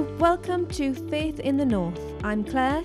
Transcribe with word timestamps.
Hello, 0.00 0.16
welcome 0.16 0.66
to 0.68 0.94
Faith 0.94 1.40
in 1.40 1.58
the 1.58 1.64
North. 1.66 2.00
I'm 2.24 2.42
Clare, 2.42 2.82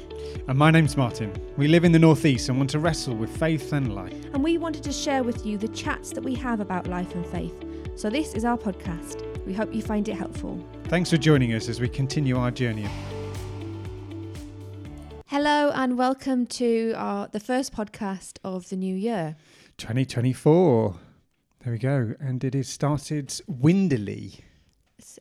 And 0.50 0.58
my 0.58 0.70
name's 0.70 0.98
Martin. 0.98 1.32
We 1.56 1.70
live 1.70 1.86
in 1.86 1.94
the 1.94 2.00
Northeast 2.00 2.50
and 2.50 2.58
want 2.58 2.70
to 2.72 2.80
wrestle 2.80 3.16
with 3.16 3.30
faith 3.38 3.72
and 3.72 3.96
life. 3.96 4.12
and 4.34 4.44
we 4.44 4.58
wanted 4.58 4.84
to 4.84 4.92
share 4.92 5.24
with 5.24 5.46
you 5.46 5.58
the 5.58 5.70
chats 5.70 6.10
that 6.10 6.22
we 6.22 6.36
have 6.36 6.60
about 6.60 6.88
life 6.88 7.16
and 7.16 7.26
faith. 7.28 7.54
So, 7.96 8.10
this 8.10 8.34
is 8.34 8.44
our 8.44 8.58
podcast. 8.58 9.24
We 9.46 9.54
hope 9.54 9.74
you 9.74 9.82
find 9.82 10.10
it 10.10 10.16
helpful. 10.16 10.62
Thanks 10.90 11.10
for 11.10 11.16
joining 11.16 11.54
us 11.54 11.70
as 11.70 11.80
we 11.80 11.88
continue 11.88 12.38
our 12.38 12.52
journey. 12.52 12.86
Hello, 15.28 15.72
and 15.74 15.98
welcome 15.98 16.46
to 16.48 16.96
our, 16.98 17.30
the 17.30 17.40
first 17.40 17.74
podcast 17.74 18.40
of 18.44 18.68
the 18.68 18.76
new 18.76 18.94
year. 18.94 19.38
2024. 19.78 20.98
There 21.64 21.72
we 21.72 21.80
go. 21.80 22.14
And 22.20 22.44
it 22.44 22.54
is 22.54 22.68
started 22.68 23.34
windily. 23.48 24.42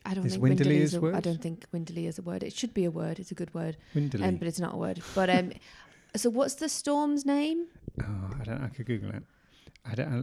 I 0.07 0.15
don't 0.15 0.25
Is 0.27 0.37
think 0.37 0.61
a 0.61 0.71
is 0.71 0.95
a, 0.95 0.99
I 0.99 1.01
word? 1.01 1.23
don't 1.25 1.43
think 1.43 1.67
windily 1.73 2.07
is 2.07 2.19
a 2.19 2.23
word. 2.23 2.43
It 2.45 2.53
should 2.53 2.73
be 2.75 2.85
a 2.85 2.91
word. 2.91 3.19
It's 3.19 3.33
a 3.33 3.35
good 3.35 3.53
word, 3.55 3.77
Windily. 3.95 4.23
um, 4.25 4.37
but 4.37 4.47
it's 4.47 4.61
not 4.61 4.75
a 4.75 4.77
word. 4.77 5.03
But 5.15 5.29
um, 5.31 5.53
so 6.17 6.31
what's 6.31 6.55
the 6.55 6.69
storm's 6.69 7.27
name? 7.27 7.67
oh, 8.03 8.31
I 8.41 8.45
don't 8.45 8.63
I 8.63 8.69
could 8.69 8.87
Google 8.87 9.11
it. 9.11 9.23
I 9.85 9.95
don't. 9.97 10.07
I, 10.07 10.17
I 10.17 10.21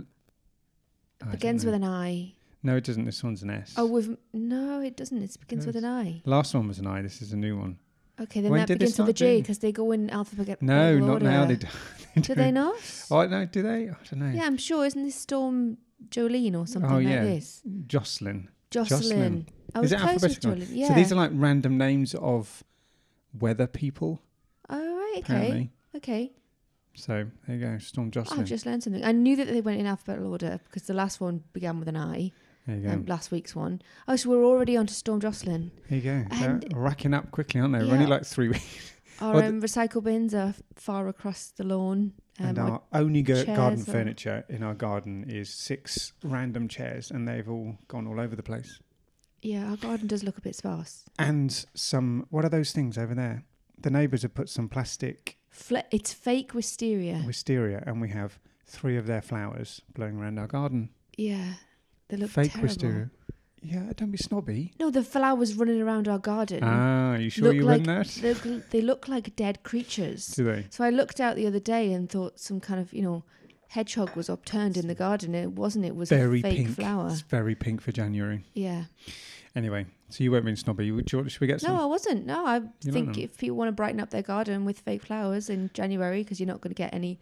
don't 1.23 1.31
begins 1.31 1.65
with 1.65 1.73
an 1.73 1.83
I. 1.83 2.33
No, 2.63 2.77
it 2.77 2.83
doesn't. 2.85 3.05
This 3.05 3.23
one's 3.23 3.43
an 3.43 3.49
S. 3.49 3.73
Oh, 3.75 3.85
with 3.87 4.17
no, 4.33 4.81
it 4.81 4.95
doesn't. 4.95 5.21
It 5.21 5.35
begins 5.39 5.65
with 5.65 5.75
an 5.75 5.85
I. 5.85 6.21
Last 6.25 6.53
one 6.53 6.67
was 6.67 6.79
an 6.79 6.87
I. 6.87 7.01
This 7.01 7.21
is 7.21 7.33
a 7.33 7.37
new 7.37 7.57
one. 7.57 7.77
Okay, 8.19 8.39
then 8.41 8.51
When 8.51 8.59
that 8.61 8.67
they 8.67 8.75
begins 8.75 8.99
with 8.99 9.09
a 9.09 9.13
J 9.13 9.41
because 9.41 9.59
they 9.59 9.71
go 9.71 9.91
in 9.91 10.09
alphabetical 10.11 10.65
No, 10.65 10.97
not 10.99 11.09
order. 11.13 11.25
now. 11.25 11.45
They 11.45 11.55
do. 11.55 11.67
Do 12.21 12.35
they 12.35 12.51
not? 12.51 12.75
Oh, 13.09 13.25
no, 13.25 13.45
do 13.45 13.61
they? 13.63 13.89
I 13.89 13.93
don't 14.09 14.15
know. 14.19 14.31
Yeah, 14.33 14.43
I'm 14.45 14.57
sure. 14.57 14.85
Isn't 14.85 15.03
this 15.03 15.15
Storm 15.15 15.77
Jolene 16.09 16.55
or 16.59 16.67
something 16.67 16.91
Oh, 16.91 16.95
like 16.95 17.07
yeah. 17.07 17.23
this? 17.23 17.61
Jocelyn. 17.87 18.49
Jocelyn. 18.71 18.99
Jocelyn. 18.99 19.45
I 19.75 19.79
was 19.79 19.91
is 19.91 19.93
it 19.93 19.99
close 20.01 20.13
with 20.15 20.23
alphabetical? 20.23 20.51
Jolene. 20.65 20.67
Yeah. 20.77 20.87
So 20.89 20.93
these 20.95 21.11
are 21.11 21.15
like 21.15 21.31
random 21.33 21.77
names 21.77 22.15
of 22.15 22.63
weather 23.39 23.67
people, 23.67 24.19
oh, 24.69 24.77
right. 24.77 25.11
Okay. 25.17 25.21
apparently. 25.21 25.71
Okay. 25.95 26.31
So 26.95 27.25
there 27.47 27.55
you 27.55 27.65
go. 27.65 27.77
Storm 27.77 28.11
Jocelyn. 28.11 28.41
I've 28.41 28.45
just 28.47 28.65
learned 28.65 28.83
something. 28.83 29.03
I 29.03 29.13
knew 29.13 29.35
that 29.37 29.47
they 29.47 29.61
went 29.61 29.79
in 29.79 29.85
alphabetical 29.85 30.29
order 30.31 30.59
because 30.65 30.83
the 30.83 30.93
last 30.93 31.21
one 31.21 31.43
began 31.53 31.79
with 31.79 31.87
an 31.87 31.95
I. 31.95 32.31
there 32.67 32.75
you 32.75 32.81
go. 32.83 32.89
Um, 32.89 33.05
last 33.05 33.31
week's 33.31 33.55
one. 33.55 33.81
Oh, 34.09 34.17
so 34.17 34.29
we're 34.29 34.43
already 34.43 34.75
on 34.75 34.87
to 34.87 34.93
Storm 34.93 35.21
Jocelyn. 35.21 35.71
There 35.89 35.99
you 35.99 36.03
go. 36.03 36.35
They're 36.37 36.59
racking 36.73 37.13
up 37.13 37.31
quickly, 37.31 37.61
aren't 37.61 37.73
they? 37.79 37.85
We're 37.85 37.93
only 37.93 38.07
like 38.07 38.25
three 38.25 38.49
weeks. 38.55 38.91
Our 39.21 39.35
Well, 39.35 39.45
um, 39.45 39.61
recycle 39.61 40.03
bins 40.03 40.33
are 40.33 40.53
far 40.75 41.07
across 41.07 41.47
the 41.55 41.63
lawn. 41.63 42.13
Um, 42.39 42.45
and 42.47 42.59
our- 42.59 42.69
our 42.71 42.81
only 42.93 43.21
go- 43.21 43.45
garden 43.45 43.83
furniture 43.83 44.45
in 44.49 44.63
our 44.63 44.73
garden 44.73 45.25
is 45.29 45.49
six 45.53 46.13
random 46.23 46.67
chairs, 46.67 47.11
and 47.11 47.27
they've 47.27 47.47
all 47.49 47.77
gone 47.87 48.07
all 48.07 48.19
over 48.19 48.35
the 48.35 48.43
place. 48.43 48.79
yeah, 49.43 49.69
our 49.71 49.77
garden 49.77 50.05
does 50.07 50.23
look 50.23 50.37
a 50.37 50.41
bit 50.41 50.55
sparse. 50.55 51.03
And 51.17 51.51
some, 51.73 52.27
what 52.29 52.45
are 52.45 52.49
those 52.49 52.71
things 52.73 52.95
over 52.97 53.15
there? 53.15 53.43
The 53.77 53.89
neighbours 53.89 54.21
have 54.21 54.35
put 54.35 54.49
some 54.49 54.69
plastic 54.69 55.37
Fle- 55.49 55.87
it's 55.91 56.13
fake 56.13 56.53
wisteria. 56.53 57.23
wisteria, 57.25 57.83
and 57.87 57.99
we 57.99 58.09
have 58.09 58.39
three 58.65 58.97
of 58.97 59.07
their 59.07 59.21
flowers 59.21 59.81
blowing 59.93 60.17
around 60.17 60.37
our 60.39 60.47
garden. 60.47 60.89
yeah, 61.17 61.55
they 62.07 62.17
look 62.17 62.29
Fake 62.29 62.51
terrible. 62.51 62.67
wisteria. 62.67 63.09
Yeah, 63.63 63.91
don't 63.95 64.09
be 64.11 64.17
snobby. 64.17 64.73
No, 64.79 64.89
the 64.89 65.03
flowers 65.03 65.53
running 65.55 65.81
around 65.81 66.07
our 66.07 66.17
garden. 66.17 66.63
Ah, 66.63 67.15
you 67.15 67.29
sure 67.29 67.53
you 67.53 67.61
like 67.61 67.85
run 67.85 67.97
that? 67.97 68.07
They, 68.07 68.33
look- 68.33 68.69
they 68.71 68.81
look 68.81 69.07
like 69.07 69.35
dead 69.35 69.61
creatures. 69.63 70.25
Do 70.27 70.43
they? 70.45 70.65
So 70.71 70.83
I 70.83 70.89
looked 70.89 71.19
out 71.19 71.35
the 71.35 71.45
other 71.45 71.59
day 71.59 71.93
and 71.93 72.09
thought 72.09 72.39
some 72.39 72.59
kind 72.59 72.79
of, 72.79 72.91
you 72.91 73.03
know, 73.03 73.23
hedgehog 73.67 74.15
was 74.15 74.29
upturned 74.29 74.77
in 74.77 74.87
the 74.87 74.95
garden. 74.95 75.35
It 75.35 75.51
wasn't. 75.51 75.85
It 75.85 75.95
was 75.95 76.09
Very 76.09 76.39
a 76.39 76.41
fake 76.41 76.57
pink. 76.57 76.69
flower. 76.75 77.09
It's 77.11 77.21
very 77.21 77.53
pink 77.55 77.81
for 77.81 77.91
January. 77.91 78.43
Yeah. 78.55 78.85
Anyway, 79.55 79.85
so 80.09 80.23
you 80.23 80.31
weren't 80.31 80.45
being 80.45 80.55
snobby. 80.57 80.85
You, 80.87 81.03
should 81.07 81.39
we 81.41 81.45
get 81.47 81.61
some? 81.61 81.75
No, 81.75 81.81
I 81.83 81.85
wasn't. 81.85 82.25
No, 82.25 82.45
I 82.45 82.61
You 82.83 82.91
think 82.91 83.17
if 83.19 83.37
people 83.37 83.57
want 83.57 83.67
to 83.67 83.73
brighten 83.73 83.99
up 83.99 84.09
their 84.09 84.21
garden 84.23 84.65
with 84.65 84.79
fake 84.79 85.03
flowers 85.03 85.49
in 85.49 85.69
January, 85.73 86.23
because 86.23 86.39
you're 86.39 86.47
not 86.47 86.61
going 86.61 86.71
to 86.73 86.77
get 86.77 86.93
any 86.93 87.19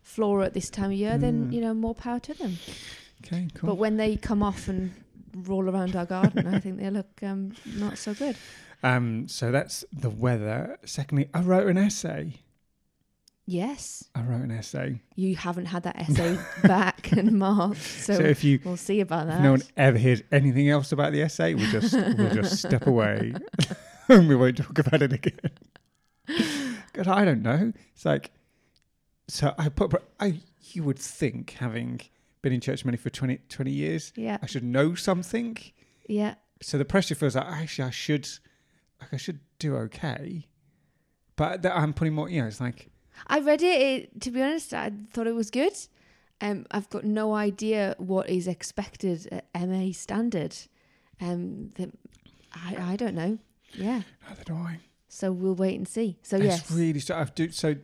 flora 0.00 0.46
at 0.46 0.54
this 0.54 0.70
time 0.70 0.86
of 0.92 0.96
year, 0.96 1.18
then 1.18 1.48
Mm. 1.50 1.52
you 1.52 1.60
know 1.60 1.74
more 1.74 1.94
power 1.94 2.18
to 2.20 2.34
them. 2.34 2.56
Okay, 3.24 3.48
cool. 3.54 3.68
But 3.70 3.74
when 3.76 3.96
they 3.98 4.16
come 4.16 4.42
off 4.42 4.68
and 4.68 4.92
roll 5.34 5.68
around 5.68 5.96
our 5.96 6.06
garden, 6.06 6.46
I 6.46 6.58
think 6.60 6.78
they 6.78 6.90
look 6.90 7.08
um, 7.22 7.52
not 7.76 7.98
so 7.98 8.14
good. 8.14 8.36
Um, 8.82 9.28
so 9.28 9.50
that's 9.52 9.84
the 9.92 10.10
weather. 10.10 10.78
Secondly, 10.84 11.28
I 11.32 11.40
wrote 11.40 11.68
an 11.68 11.78
essay. 11.78 12.34
Yes, 13.44 14.04
I 14.14 14.22
wrote 14.22 14.42
an 14.42 14.52
essay. 14.52 15.00
you 15.16 15.34
haven't 15.34 15.66
had 15.66 15.82
that 15.82 15.96
essay 15.98 16.38
back 16.62 17.10
and 17.10 17.32
marked, 17.38 17.80
so, 17.82 18.14
So, 18.14 18.22
if 18.22 18.44
you 18.44 18.60
we'll 18.64 18.76
see 18.76 19.00
about 19.00 19.22
if 19.26 19.28
that. 19.34 19.42
no 19.42 19.50
one 19.52 19.62
ever 19.76 19.98
hears 19.98 20.22
anything 20.30 20.68
else 20.70 20.92
about 20.92 21.12
the 21.12 21.22
essay, 21.22 21.54
we'll 21.54 21.70
just 21.70 21.92
we'll 21.92 22.30
just 22.32 22.58
step 22.58 22.86
away 22.86 23.34
and 24.08 24.28
we 24.28 24.36
won't 24.36 24.58
talk 24.58 24.78
about 24.78 25.02
it 25.02 25.12
again. 25.12 25.50
God, 26.92 27.08
I 27.08 27.24
don't 27.24 27.42
know. 27.42 27.72
It's 27.94 28.04
like 28.04 28.30
so 29.26 29.54
I 29.58 29.68
put 29.70 29.92
I 30.20 30.40
you 30.72 30.84
would 30.84 30.98
think 30.98 31.50
having 31.58 32.00
been 32.42 32.52
in 32.52 32.60
church 32.60 32.84
money 32.84 32.96
for 32.96 33.08
20, 33.10 33.38
20 33.48 33.70
years, 33.70 34.12
yeah, 34.16 34.38
I 34.42 34.46
should 34.46 34.64
know 34.64 34.94
something. 34.94 35.56
yeah. 36.08 36.34
So 36.60 36.78
the 36.78 36.84
pressure 36.84 37.14
feels 37.16 37.34
like 37.34 37.46
actually 37.46 37.86
I 37.88 37.90
should 37.90 38.28
like 39.00 39.12
I 39.12 39.16
should 39.16 39.40
do 39.58 39.74
okay. 39.76 40.46
But 41.34 41.62
that 41.62 41.76
I'm 41.76 41.92
putting 41.92 42.14
more 42.14 42.28
you 42.28 42.40
know, 42.40 42.46
it's 42.46 42.60
like 42.60 42.88
I 43.26 43.40
read 43.40 43.62
it, 43.62 43.80
it. 43.80 44.20
To 44.22 44.30
be 44.30 44.42
honest, 44.42 44.72
I 44.72 44.92
thought 45.12 45.26
it 45.26 45.34
was 45.34 45.50
good. 45.50 45.72
Um, 46.40 46.66
I've 46.70 46.88
got 46.90 47.04
no 47.04 47.34
idea 47.34 47.94
what 47.98 48.28
is 48.28 48.46
expected 48.48 49.28
at 49.32 49.68
MA 49.68 49.92
standard. 49.92 50.56
Um, 51.20 51.70
the, 51.76 51.90
I 52.52 52.92
I 52.92 52.96
don't 52.96 53.14
know. 53.14 53.38
Yeah, 53.74 54.02
neither 54.28 54.44
do 54.44 54.54
I. 54.54 54.78
so 55.08 55.32
we'll 55.32 55.54
wait 55.54 55.76
and 55.76 55.88
see. 55.88 56.18
So 56.22 56.36
it's 56.36 56.44
yes, 56.44 56.70
really 56.70 57.00
so 57.00 57.16
I've 57.16 57.34
do 57.34 57.50
so 57.50 57.76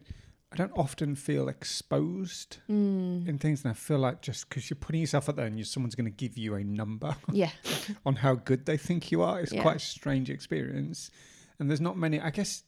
I 0.51 0.57
don't 0.57 0.73
often 0.77 1.15
feel 1.15 1.49
exposed 1.49 2.59
mm, 2.71 3.29
in 3.29 3.39
things 3.39 3.65
and 3.65 3.71
I 3.71 3.75
feel 3.75 3.99
like 3.99 4.23
just 4.23 4.49
because 4.49 4.71
you're 4.71 4.77
putting 4.77 5.01
yourself 5.01 5.29
out 5.29 5.37
there 5.37 5.47
and 5.47 5.67
someone's 5.67 5.95
going 5.95 6.07
to 6.07 6.11
give 6.11 6.39
you 6.39 6.55
a 6.55 6.65
number 6.65 7.15
yeah, 7.33 7.51
on 8.07 8.17
how 8.17 8.35
good 8.35 8.65
they 8.67 8.77
think 8.77 9.11
you 9.13 9.23
are 9.23 9.41
it's 9.41 9.53
Yeah. 9.53 9.63
quite 9.63 9.77
a 9.77 9.81
strange 9.81 10.31
experience 10.31 11.11
and 11.59 11.69
there's 11.69 11.81
not 11.81 11.97
many 11.99 12.21
I 12.21 12.31
guess 12.31 12.63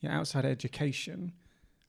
yeah 0.00 0.16
outside 0.18 0.44
education 0.44 1.32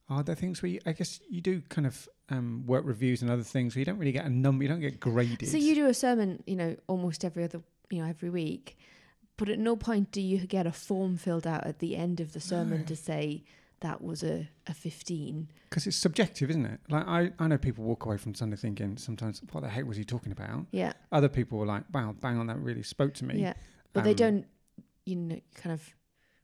are 0.10 0.24
there 0.24 0.36
things 0.36 0.62
where 0.62 0.70
you, 0.72 0.80
I 0.86 0.94
guess 0.94 1.20
you 1.30 1.42
do 1.42 1.62
kind 1.70 1.86
of 1.86 2.08
um, 2.30 2.64
work 2.66 2.84
reviews 2.86 3.22
and 3.22 3.30
other 3.30 3.44
things 3.44 3.76
where 3.76 3.80
you 3.80 3.86
don't 3.86 3.98
really 4.00 4.12
get 4.14 4.26
a 4.26 4.30
number 4.30 4.64
you 4.64 4.70
don't 4.70 4.80
get 4.80 5.00
graded 5.00 5.50
So 5.50 5.58
you 5.58 5.76
do 5.76 5.88
a 5.88 5.94
sermon, 5.94 6.42
you 6.48 6.56
know, 6.56 6.76
almost 6.88 7.24
every 7.26 7.44
other, 7.44 7.62
you 7.90 8.02
know, 8.02 8.08
every 8.10 8.30
week. 8.30 8.78
But 9.38 9.50
at 9.50 9.60
no 9.60 9.76
point 9.76 10.12
do 10.12 10.22
you 10.22 10.40
get 10.48 10.66
a 10.66 10.72
form 10.72 11.18
filled 11.18 11.46
out 11.46 11.66
at 11.68 11.80
the 11.80 11.96
end 11.96 12.20
of 12.22 12.34
the 12.34 12.40
sermon 12.40 12.80
No. 12.80 12.86
to 12.86 12.96
say 12.96 13.44
that 13.82 14.02
was 14.02 14.24
a, 14.24 14.50
a 14.68 14.74
15. 14.74 15.50
because 15.70 15.86
it's 15.88 15.98
subjective 15.98 16.50
isn't 16.50 16.66
it 16.66 16.80
like 16.90 17.06
I, 17.08 17.32
I 17.40 17.48
know 17.48 17.58
people 17.58 17.84
walk 17.84 18.06
away 18.06 18.18
from 18.18 18.34
Sunday 18.34 18.56
thinking 18.58 18.98
sometimes 18.98 19.42
what 19.52 19.62
the 19.62 19.70
heck 19.70 19.86
was 19.86 19.98
he 19.98 20.04
talking 20.04 20.32
about 20.32 20.66
Yeah. 20.72 20.94
other 21.12 21.30
people 21.30 21.60
were 21.60 21.66
like 21.66 21.84
wow 21.94 22.16
bang 22.20 22.38
on 22.38 22.48
that 22.48 22.60
really 22.60 22.84
spoke 22.84 23.14
to 23.16 23.26
me 23.26 23.40
Yeah. 23.40 23.54
But 23.94 24.04
they 24.04 24.12
Um, 24.12 24.16
don't, 24.18 24.46
you 25.06 25.16
know, 25.16 25.40
kind 25.56 25.74
of 25.74 25.96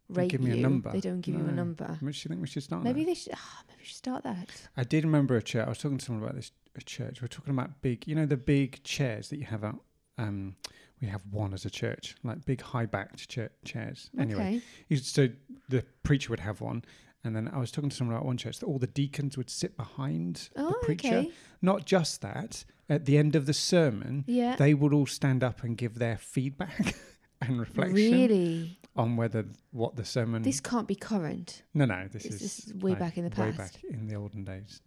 rate 0.09 0.29
give 0.31 0.41
me 0.41 0.51
a 0.51 0.55
you. 0.55 0.61
number. 0.61 0.91
They 0.91 1.01
don't 1.01 1.21
give 1.21 1.35
you 1.35 1.45
a 1.45 1.51
number. 1.51 1.97
Do 1.99 2.05
you 2.07 2.11
think 2.13 2.41
we 2.41 2.47
should 2.47 2.63
start 2.63 2.83
Maybe 2.83 3.01
that? 3.01 3.07
they 3.07 3.13
should. 3.15 3.33
ah, 3.35 3.63
maybe 3.67 3.79
we 3.81 3.85
should 3.85 3.97
start 3.97 4.23
that. 4.23 4.49
I 4.77 4.83
did 4.83 5.03
remember 5.03 5.35
a 5.35 5.41
church. 5.41 5.65
I 5.65 5.69
was 5.69 5.77
talking 5.79 5.97
to 5.97 6.05
someone 6.05 6.23
about 6.23 6.35
this 6.35 6.51
a 6.75 6.81
church. 6.81 7.21
We 7.21 7.25
are 7.25 7.29
talking 7.29 7.53
about 7.53 7.81
big, 7.81 8.07
you 8.07 8.15
know, 8.15 8.25
the 8.25 8.37
big 8.37 8.81
chairs 8.83 9.29
that 9.29 9.37
you 9.37 9.45
have 9.45 9.63
out. 9.63 9.81
Um, 10.17 10.55
we 11.01 11.07
have 11.07 11.21
one 11.29 11.53
as 11.53 11.65
a 11.65 11.69
church, 11.69 12.15
like 12.23 12.43
big 12.45 12.61
high 12.61 12.85
backed 12.87 13.27
cha- 13.29 13.49
chairs. 13.65 14.09
Anyway, 14.17 14.61
Okay. 14.89 14.95
so 15.01 15.27
the 15.69 15.83
preacher 16.03 16.29
would 16.29 16.39
have 16.39 16.61
one, 16.61 16.83
and 17.23 17.35
then 17.35 17.49
I 17.53 17.57
was 17.59 17.71
talking 17.71 17.89
to 17.89 17.95
someone 17.95 18.15
about 18.15 18.25
one 18.25 18.37
church 18.37 18.59
that 18.59 18.65
all 18.65 18.79
the 18.79 18.87
deacons 18.87 19.37
would 19.37 19.49
sit 19.49 19.77
behind 19.77 20.49
Oh, 20.55 20.69
the 20.69 20.85
preacher. 20.85 21.07
okay. 21.07 21.31
Not 21.61 21.85
just 21.85 22.21
that, 22.21 22.65
at 22.89 23.05
the 23.05 23.17
end 23.17 23.35
of 23.35 23.45
the 23.45 23.53
sermon, 23.53 24.25
Yeah. 24.27 24.55
they 24.57 24.73
would 24.73 24.93
all 24.93 25.05
stand 25.05 25.43
up 25.43 25.63
and 25.63 25.77
give 25.77 25.95
their 25.99 26.17
feedback 26.17 26.95
and 27.41 27.59
reflection 27.59 27.93
Really? 27.95 28.77
on 28.95 29.15
whether 29.15 29.45
what 29.71 29.95
the 29.95 30.05
sermon. 30.05 30.43
This 30.43 30.59
can't 30.59 30.87
be 30.87 30.95
current. 30.95 31.63
no, 31.73 31.85
no, 31.85 32.07
this 32.11 32.23
This, 32.23 32.33
is 32.35 32.39
this 32.41 32.59
is 32.67 32.73
way 32.75 32.91
like, 32.91 32.99
back 32.99 33.17
in 33.17 33.23
the 33.23 33.29
past. 33.31 33.57
way 33.57 33.63
back 33.65 33.83
in 33.89 34.07
the 34.07 34.15
olden 34.15 34.43
days. 34.43 34.81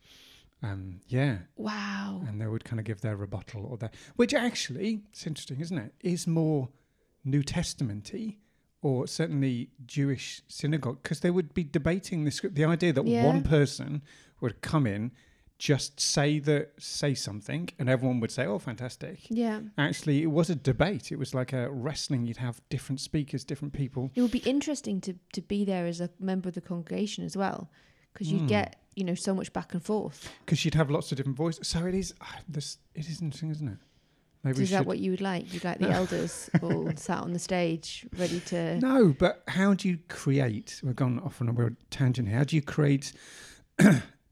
Um, 0.62 1.00
yeah, 1.08 1.38
Wow. 1.56 2.22
and 2.26 2.40
they 2.40 2.46
would 2.46 2.64
kind 2.64 2.80
of 2.80 2.86
give 2.86 3.00
their 3.02 3.16
rebuttal 3.16 3.66
or 3.66 3.76
their, 3.76 3.90
which 4.16 4.32
actually, 4.32 5.02
it's 5.10 5.26
interesting, 5.26 5.60
isn't 5.60 5.76
it? 5.78 5.94
Is 6.00 6.26
more 6.26 6.68
New 7.24 7.42
Testamenty 7.42 8.36
or 8.86 9.06
certainly 9.20 9.54
Jewish 9.98 10.26
synagogue 10.48 10.98
because 11.02 11.20
they 11.20 11.30
would 11.36 11.50
be 11.60 11.64
debating 11.78 12.18
the 12.24 12.30
script. 12.30 12.54
The 12.56 12.64
idea 12.76 12.92
that 12.92 13.06
Yeah. 13.06 13.24
one 13.32 13.42
person 13.42 13.90
would 14.40 14.56
come 14.70 14.86
in, 14.96 15.10
just 15.58 15.98
say 16.14 16.38
the 16.48 16.58
say 16.78 17.14
something, 17.14 17.62
and 17.78 17.88
everyone 17.88 18.20
would 18.20 18.30
say, 18.30 18.44
"Oh, 18.52 18.58
fantastic." 18.58 19.16
Yeah. 19.44 19.58
Actually, 19.78 20.18
it 20.22 20.30
was 20.40 20.50
a 20.50 20.54
debate. 20.54 21.10
It 21.14 21.18
was 21.18 21.32
like 21.40 21.52
a 21.62 21.70
wrestling. 21.70 22.26
You'd 22.26 22.44
have 22.48 22.60
different 22.74 23.00
speakers, 23.00 23.42
different 23.44 23.72
people. 23.82 24.02
It 24.14 24.20
would 24.22 24.36
be 24.40 24.44
interesting 24.54 25.00
to, 25.06 25.12
to 25.36 25.40
be 25.54 25.64
there 25.64 25.86
as 25.92 26.00
a 26.00 26.08
member 26.20 26.48
of 26.50 26.54
the 26.54 26.60
congregation 26.72 27.24
as 27.24 27.36
well, 27.42 27.70
because 28.12 28.30
you'd 28.30 28.42
Mm. 28.48 28.48
get 28.58 28.68
you 28.98 29.04
know 29.04 29.14
so 29.14 29.34
much 29.34 29.50
back 29.52 29.74
and 29.74 29.82
forth. 29.82 30.18
because 30.44 30.64
you'd 30.64 30.74
have 30.74 30.90
lots 30.90 31.10
of 31.10 31.16
different 31.18 31.36
voices. 31.36 31.66
So 31.68 31.78
it 31.86 31.94
is. 31.94 32.14
ah, 32.20 32.38
This 32.48 32.78
it 32.94 33.06
is 33.10 33.20
interesting, 33.22 33.50
isn't 33.50 33.68
it? 33.74 33.78
Maybe 34.46 34.62
Is 34.62 34.70
that 34.70 34.86
what 34.86 35.00
you 35.00 35.10
would 35.10 35.20
like? 35.20 35.52
You'd 35.52 35.64
like 35.64 35.80
the 35.80 35.90
elders 35.90 36.48
all 36.62 36.88
sat 36.96 37.18
on 37.18 37.32
the 37.32 37.38
stage, 37.40 38.06
ready 38.16 38.38
to. 38.46 38.78
No, 38.78 39.12
but 39.18 39.42
how 39.48 39.74
do 39.74 39.88
you 39.88 39.98
create? 40.08 40.80
We've 40.84 40.94
gone 40.94 41.18
off 41.18 41.40
on 41.40 41.48
a 41.48 41.52
weird 41.52 41.76
tangent 41.90 42.28
here. 42.28 42.38
How 42.38 42.44
do 42.44 42.54
you 42.54 42.62
create? 42.62 43.12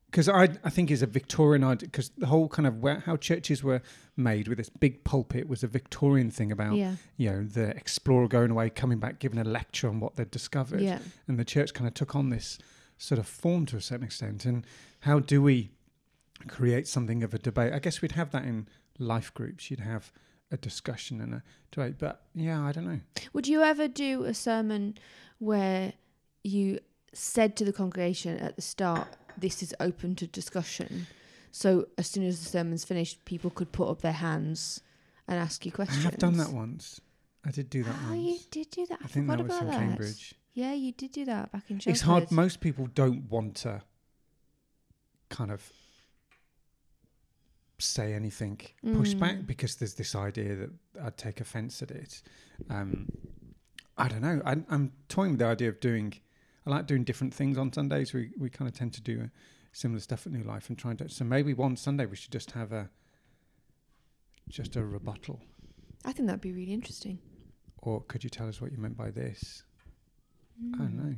Because 0.07 0.29
I, 0.29 0.45
I 0.63 0.71
think 0.71 0.93
is 0.93 1.03
a 1.03 1.09
Victorian 1.09 1.65
idea. 1.65 1.89
Because 1.89 2.11
the 2.11 2.27
whole 2.27 2.49
kind 2.49 2.69
of 2.69 2.77
where, 2.79 3.01
how 3.01 3.17
churches 3.17 3.65
were 3.65 3.83
made 4.17 4.47
with 4.47 4.59
this 4.59 4.69
big 4.69 5.03
pulpit 5.03 5.49
was 5.49 5.65
a 5.65 5.67
Victorian 5.67 6.31
thing 6.31 6.53
about 6.53 6.77
Yeah, 6.77 6.95
you 7.17 7.31
know 7.31 7.43
the 7.43 7.71
explorer 7.71 8.29
going 8.29 8.53
away, 8.53 8.71
coming 8.71 9.01
back, 9.01 9.19
giving 9.19 9.41
a 9.41 9.45
lecture 9.45 9.89
on 9.89 9.99
what 9.99 10.15
they'd 10.15 10.31
discovered, 10.31 10.83
yeah, 10.83 11.01
and 11.27 11.37
the 11.37 11.45
church 11.45 11.75
kind 11.75 11.89
of 11.89 11.95
took 11.95 12.15
on 12.15 12.31
this 12.31 12.61
sort 12.97 13.19
of 13.19 13.27
form 13.27 13.67
to 13.67 13.77
a 13.77 13.81
certain 13.81 14.05
extent. 14.05 14.45
And 14.45 14.65
how 15.01 15.19
do 15.19 15.43
we 15.43 15.71
create 16.47 16.87
something 16.87 17.25
of 17.25 17.35
a 17.35 17.39
debate? 17.39 17.73
I 17.73 17.81
guess 17.81 18.01
we'd 18.01 18.13
have 18.13 18.31
that 18.31 18.45
in 18.45 18.69
life 18.99 19.33
groups. 19.35 19.71
You'd 19.71 19.81
have 19.81 20.13
a 20.51 20.57
discussion 20.57 21.21
and 21.21 21.35
a 21.35 21.43
debate. 21.71 21.97
But 21.99 22.23
yeah, 22.35 22.63
I 22.63 22.73
don't 22.73 22.87
know. 22.87 23.01
Would 23.33 23.47
you 23.49 23.63
ever 23.63 23.89
do 23.89 24.25
a 24.25 24.35
sermon 24.35 24.97
where 25.39 25.95
you 26.43 26.79
said 27.13 27.57
to 27.57 27.65
the 27.65 27.73
congregation 27.73 28.39
at 28.39 28.57
the 28.57 28.63
start, 28.63 29.09
"This 29.39 29.63
is 29.63 29.75
open 29.81 30.15
to 30.17 30.27
discussion," 30.27 31.07
so 31.51 31.89
as 31.99 32.07
soon 32.09 32.25
as 32.25 32.41
the 32.43 32.49
sermon's 32.49 32.85
finished, 32.85 33.25
people 33.25 33.51
could 33.51 33.73
put 33.73 33.89
up 33.89 34.03
their 34.03 34.13
hands 34.13 34.81
and 35.27 35.39
ask 35.39 35.65
you 35.65 35.73
questions. 35.73 36.05
I 36.05 36.11
have 36.11 36.19
done 36.19 36.37
that 36.37 36.51
once. 36.53 37.01
I 37.47 37.51
did 37.51 37.69
do 37.71 37.83
that 37.85 37.95
Oh, 38.07 38.11
once. 38.11 38.21
you 38.23 38.39
did 38.51 38.71
do 38.71 38.87
that. 38.87 38.99
I, 39.01 39.05
I 39.05 39.09
think 39.09 39.27
forgot 39.27 39.39
that 39.39 39.47
was 39.49 39.57
about 39.57 39.63
in 39.63 39.69
that. 39.71 39.79
Cambridge. 39.89 40.35
Yeah, 40.55 40.73
you 40.73 40.93
did 40.93 41.13
do 41.13 41.25
that 41.25 41.51
back 41.53 41.71
in. 41.71 41.81
It's 41.85 42.03
hard. 42.03 42.31
Most 42.31 42.61
people 42.61 42.87
don't 42.95 43.29
want 43.29 43.57
to 43.57 43.83
kind 45.31 45.51
of 45.51 45.73
say 47.93 48.13
anything, 48.15 48.61
push 48.95 49.15
back 49.15 49.37
Mm. 49.37 49.47
because 49.47 49.77
there's 49.77 49.95
this 49.95 50.15
idea 50.15 50.55
that 50.57 50.71
I'd 51.03 51.17
take 51.17 51.41
offence 51.41 51.83
at 51.83 51.91
it. 51.91 52.23
Um, 52.71 53.09
I 53.97 54.09
don't 54.09 54.23
know. 54.23 54.41
I, 54.45 54.57
I'm 54.69 54.93
toying 55.09 55.33
with 55.33 55.39
the 55.41 55.47
idea 55.47 55.69
of 55.69 55.81
doing. 55.81 56.15
I 56.67 56.71
like 56.71 56.87
doing 56.87 57.05
different 57.05 57.35
things 57.35 57.59
on 57.59 57.73
Sundays. 57.73 58.13
We 58.13 58.31
we 58.39 58.51
kind 58.51 58.69
of 58.69 58.75
tend 58.77 58.93
to 58.95 59.01
do 59.03 59.31
similar 59.73 60.01
stuff 60.01 60.27
at 60.27 60.33
New 60.33 60.43
Life 60.45 60.69
and 60.69 60.79
trying 60.79 60.97
to. 60.99 61.09
So 61.09 61.25
maybe 61.25 61.53
one 61.55 61.77
Sunday 61.77 62.07
we 62.07 62.17
should 62.17 62.33
just 62.33 62.53
have 62.53 62.73
a 62.73 62.91
just 64.49 64.77
a 64.77 64.85
rebuttal. 64.85 65.41
I 66.05 66.13
think 66.13 66.27
that'd 66.27 66.41
be 66.41 66.53
really 66.53 66.73
interesting. 66.73 67.19
Or 67.79 68.01
could 68.03 68.25
you 68.25 68.31
tell 68.31 68.49
us 68.49 68.61
what 68.61 68.73
you 68.73 68.79
meant 68.79 68.97
by 68.97 69.11
this? 69.11 69.63
I 70.59 70.63
Mm. 70.77 70.79
don't 70.79 70.95
know. 70.97 71.17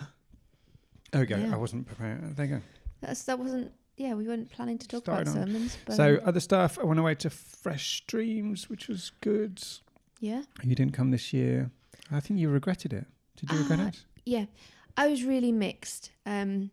There 1.12 1.20
we 1.20 1.26
go. 1.26 1.36
Yeah. 1.36 1.54
I 1.54 1.56
wasn't 1.56 1.86
prepared. 1.86 2.36
There 2.36 2.46
you 2.46 2.56
go. 2.56 2.62
That's 3.00 3.22
that 3.24 3.38
wasn't. 3.38 3.72
Yeah, 3.96 4.14
we 4.14 4.26
weren't 4.28 4.50
planning 4.50 4.78
to 4.78 4.86
talk 4.88 5.02
Started 5.04 5.28
about 5.28 5.40
on. 5.42 5.46
sermons. 5.48 5.78
But 5.86 5.96
So 5.96 6.20
other 6.24 6.40
stuff. 6.40 6.78
I 6.78 6.84
went 6.84 7.00
away 7.00 7.14
to 7.16 7.30
Fresh 7.30 7.98
Streams, 8.02 8.68
which 8.68 8.88
was 8.88 9.12
good. 9.20 9.62
yeah, 10.20 10.42
You 10.62 10.74
didn't 10.74 10.92
come 10.92 11.10
this 11.10 11.32
year. 11.32 11.70
I 12.10 12.20
think 12.20 12.38
you 12.40 12.48
regretted 12.50 12.92
it. 12.92 13.06
Did 13.36 13.50
you 13.52 13.58
regret 13.58 13.80
Uh, 13.80 13.86
it? 13.88 14.04
yeah, 14.24 14.46
I 14.96 15.08
was 15.08 15.24
really 15.24 15.52
mixed. 15.52 16.10
Um, 16.24 16.70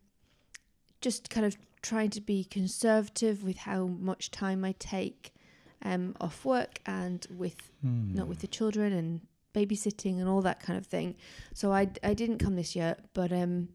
just 1.01 1.29
kind 1.29 1.45
of 1.45 1.57
trying 1.81 2.09
to 2.11 2.21
be 2.21 2.43
conservative 2.45 3.43
with 3.43 3.57
how 3.57 3.87
much 3.87 4.31
time 4.31 4.63
I 4.63 4.73
take 4.79 5.33
um, 5.81 6.15
off 6.21 6.45
work 6.45 6.79
and 6.85 7.27
with 7.29 7.69
not 7.81 8.23
Hmm. 8.23 8.29
with 8.29 8.39
the 8.39 8.47
children 8.47 8.93
and 8.93 9.19
babysitting 9.53 10.17
and 10.19 10.29
all 10.29 10.41
that 10.41 10.61
kind 10.61 10.77
of 10.79 10.85
thing. 10.87 11.15
So 11.53 11.73
I 11.73 11.89
I 12.01 12.13
didn't 12.13 12.37
come 12.37 12.55
this 12.55 12.73
year, 12.75 12.95
but 13.13 13.33
um, 13.33 13.67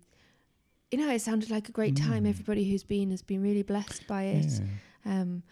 you 0.90 0.98
know, 0.98 1.10
it 1.10 1.20
sounded 1.20 1.50
like 1.50 1.68
a 1.68 1.72
great 1.72 1.96
time. 1.96 2.24
Mm. 2.24 2.30
Everybody 2.30 2.68
who's 2.70 2.82
been 2.82 3.10
has 3.10 3.22
been 3.22 3.42
really 3.42 3.62
blessed 3.62 4.06
by 4.06 4.24
it. 4.24 4.60
Yeah. 5.04 5.20
Um, 5.20 5.42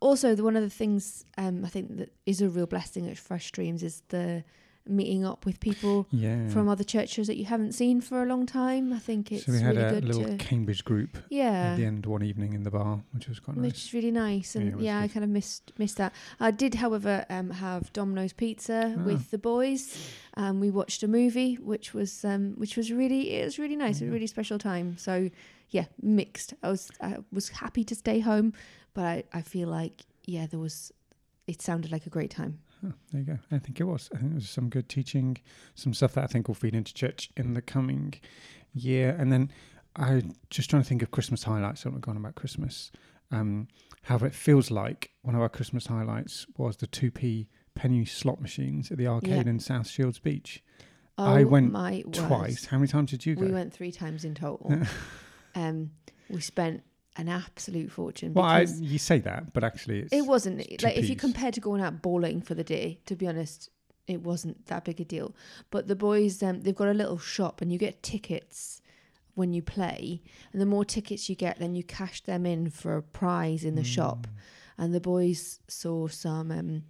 also, 0.00 0.34
the, 0.34 0.42
one 0.42 0.56
of 0.56 0.62
the 0.62 0.70
things 0.70 1.24
um, 1.38 1.64
I 1.64 1.68
think 1.68 1.96
that 1.96 2.12
is 2.26 2.42
a 2.42 2.48
real 2.48 2.66
blessing 2.66 3.08
at 3.08 3.16
Fresh 3.16 3.46
Streams 3.46 3.82
is 3.82 4.02
the 4.08 4.44
meeting 4.88 5.24
up 5.24 5.46
with 5.46 5.60
people 5.60 6.06
Yeah. 6.10 6.48
from 6.48 6.68
other 6.68 6.82
churches 6.84 7.26
that 7.28 7.36
you 7.36 7.44
haven't 7.44 7.72
seen 7.72 8.00
for 8.00 8.22
a 8.22 8.26
long 8.26 8.46
time. 8.46 8.92
I 8.92 8.98
think 8.98 9.30
it's 9.30 9.46
so 9.46 9.52
we 9.52 9.60
had 9.60 9.76
really 9.76 9.88
a 9.88 9.92
good 10.00 10.04
little 10.04 10.36
Cambridge 10.38 10.84
group 10.84 11.18
Yeah. 11.30 11.72
at 11.72 11.76
the 11.76 11.84
end 11.84 12.04
one 12.06 12.22
evening 12.22 12.52
in 12.54 12.64
the 12.64 12.70
bar, 12.70 13.02
which 13.12 13.28
was 13.28 13.38
quite 13.38 13.56
which 13.56 13.62
nice. 13.62 13.72
Which 13.72 13.84
is 13.84 13.94
really 13.94 14.10
nice. 14.10 14.56
And 14.56 14.74
was 14.76 14.84
yeah, 14.84 14.98
I 15.00 15.08
kind 15.08 15.22
of 15.24 15.30
missed 15.30 15.72
missed 15.78 15.96
that. 15.98 16.12
I 16.40 16.50
did, 16.50 16.74
however, 16.76 17.24
um, 17.30 17.50
have 17.50 17.92
Domino's 17.92 18.32
pizza 18.32 18.96
Ah. 18.98 19.02
with 19.02 19.30
the 19.30 19.38
boys. 19.38 19.96
Um, 20.34 20.60
we 20.60 20.70
watched 20.70 21.02
a 21.02 21.08
movie, 21.08 21.54
which 21.56 21.94
was 21.94 22.24
um, 22.24 22.54
which 22.56 22.76
was 22.76 22.90
really 22.90 23.30
it 23.30 23.44
was 23.44 23.58
really 23.58 23.76
nice. 23.76 24.00
It 24.00 24.04
was 24.06 24.10
a 24.10 24.14
really 24.14 24.26
special 24.26 24.58
time. 24.58 24.96
So 24.98 25.30
yeah, 25.70 25.86
mixed. 26.02 26.54
I 26.62 26.70
was 26.70 26.90
I 27.00 27.18
was 27.30 27.48
happy 27.50 27.84
to 27.84 27.94
stay 27.94 28.20
home, 28.20 28.52
but 28.94 29.04
I, 29.04 29.24
I 29.32 29.42
feel 29.42 29.68
like 29.68 30.06
yeah, 30.26 30.46
there 30.46 30.60
was. 30.60 30.92
It 31.46 31.60
sounded 31.60 31.90
like 31.90 32.06
a 32.06 32.10
great 32.10 32.30
time. 32.30 32.60
Oh, 32.84 32.92
there 33.12 33.20
you 33.20 33.26
go. 33.26 33.38
I 33.50 33.58
think 33.58 33.80
it 33.80 33.84
was. 33.84 34.10
I 34.14 34.18
think 34.18 34.32
it 34.32 34.34
was 34.36 34.48
some 34.50 34.68
good 34.68 34.88
teaching, 34.88 35.36
some 35.74 35.94
stuff 35.94 36.14
that 36.14 36.24
I 36.24 36.26
think 36.26 36.48
will 36.48 36.54
feed 36.54 36.74
into 36.74 36.92
church 36.92 37.30
in 37.36 37.54
the 37.54 37.62
coming 37.62 38.14
year. 38.74 39.14
And 39.18 39.32
then 39.32 39.50
I 39.96 40.22
just 40.50 40.70
trying 40.70 40.82
to 40.82 40.88
think 40.88 41.02
of 41.02 41.10
Christmas 41.10 41.44
highlights. 41.44 41.86
I 41.86 41.90
don't 41.90 42.06
know 42.06 42.12
about 42.16 42.34
Christmas. 42.34 42.90
Um, 43.30 43.68
however, 44.02 44.26
it 44.26 44.34
feels 44.34 44.70
like 44.70 45.10
one 45.22 45.34
of 45.34 45.40
our 45.40 45.48
Christmas 45.48 45.86
highlights 45.86 46.46
was 46.56 46.76
the 46.76 46.86
2p 46.86 47.46
penny 47.74 48.04
slot 48.04 48.40
machines 48.40 48.90
at 48.90 48.98
the 48.98 49.06
arcade 49.06 49.46
Yeah. 49.46 49.50
in 49.50 49.58
South 49.60 49.88
Shields 49.88 50.18
Beach. 50.18 50.62
Oh, 51.18 51.24
I 51.24 51.44
went. 51.44 51.72
Twice. 52.14 52.64
How 52.66 52.78
many 52.78 52.88
times 52.88 53.10
did 53.10 53.24
you 53.26 53.34
go? 53.36 53.42
We 53.44 53.52
went 53.52 53.72
three 53.72 53.92
times 53.92 54.24
in 54.24 54.34
total. 54.34 54.74
um, 55.54 55.90
we 56.28 56.40
spent 56.40 56.82
an 57.16 57.28
absolute 57.28 57.90
fortune. 57.90 58.34
well, 58.34 58.44
I, 58.44 58.66
you 58.78 58.98
say 58.98 59.18
that, 59.20 59.52
but 59.52 59.64
actually, 59.64 60.00
it's 60.00 60.12
it 60.12 60.22
wasn't 60.22 60.58
like 60.82 60.96
if 60.96 61.08
you 61.08 61.16
compare 61.16 61.50
to 61.50 61.60
going 61.60 61.82
out 61.82 62.02
bowling 62.02 62.40
for 62.40 62.54
the 62.54 62.64
day. 62.64 63.00
To 63.06 63.16
be 63.16 63.26
honest, 63.26 63.70
it 64.06 64.22
wasn't 64.22 64.66
that 64.66 64.84
big 64.84 65.00
a 65.00 65.04
deal. 65.04 65.34
But 65.70 65.88
the 65.88 65.96
boys, 65.96 66.42
um, 66.42 66.62
they've 66.62 66.74
got 66.74 66.88
a 66.88 66.94
little 66.94 67.18
shop, 67.18 67.60
and 67.60 67.72
you 67.72 67.78
get 67.78 68.02
tickets 68.02 68.80
when 69.34 69.52
you 69.52 69.62
play. 69.62 70.22
And 70.52 70.60
the 70.60 70.66
more 70.66 70.84
tickets 70.84 71.28
you 71.28 71.36
get, 71.36 71.58
then 71.58 71.74
you 71.74 71.84
cash 71.84 72.22
them 72.22 72.46
in 72.46 72.70
for 72.70 72.96
a 72.96 73.02
prize 73.02 73.64
in 73.64 73.74
the 73.74 73.84
shop. 73.84 74.26
Mm. 74.26 74.30
And 74.84 74.94
the 74.94 75.00
boys 75.00 75.60
saw 75.68 76.08
some 76.08 76.50
um, 76.50 76.82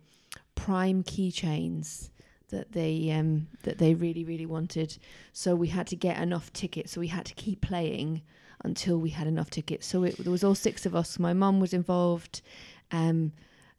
prime 0.54 1.02
keychains 1.02 2.10
that 2.50 2.72
they 2.72 3.10
um, 3.10 3.48
that 3.64 3.78
they 3.78 3.94
really 3.94 4.24
really 4.24 4.46
wanted. 4.46 4.98
So 5.32 5.56
we 5.56 5.68
had 5.68 5.88
to 5.88 5.96
get 5.96 6.20
enough 6.20 6.52
tickets. 6.52 6.92
So 6.92 7.00
we 7.00 7.08
had 7.08 7.26
to 7.26 7.34
keep 7.34 7.60
playing 7.60 8.22
until 8.64 8.98
we 8.98 9.10
had 9.10 9.26
enough 9.26 9.50
tickets. 9.50 9.86
So 9.86 10.04
it, 10.04 10.16
there 10.18 10.32
was 10.32 10.44
all 10.44 10.54
six 10.54 10.86
of 10.86 10.94
us. 10.94 11.18
My 11.18 11.32
mum 11.32 11.60
was 11.60 11.72
involved. 11.72 12.42
Um, 12.90 13.32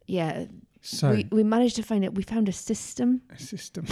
yeah, 0.07 0.45
So 0.81 1.12
we 1.12 1.27
we 1.31 1.44
managed 1.44 1.75
to 1.77 1.83
find 1.83 2.03
it. 2.03 2.13
We 2.13 2.24
found 2.24 2.50
a 2.50 2.51
system. 2.53 3.21
a 3.30 3.39
system. 3.39 3.85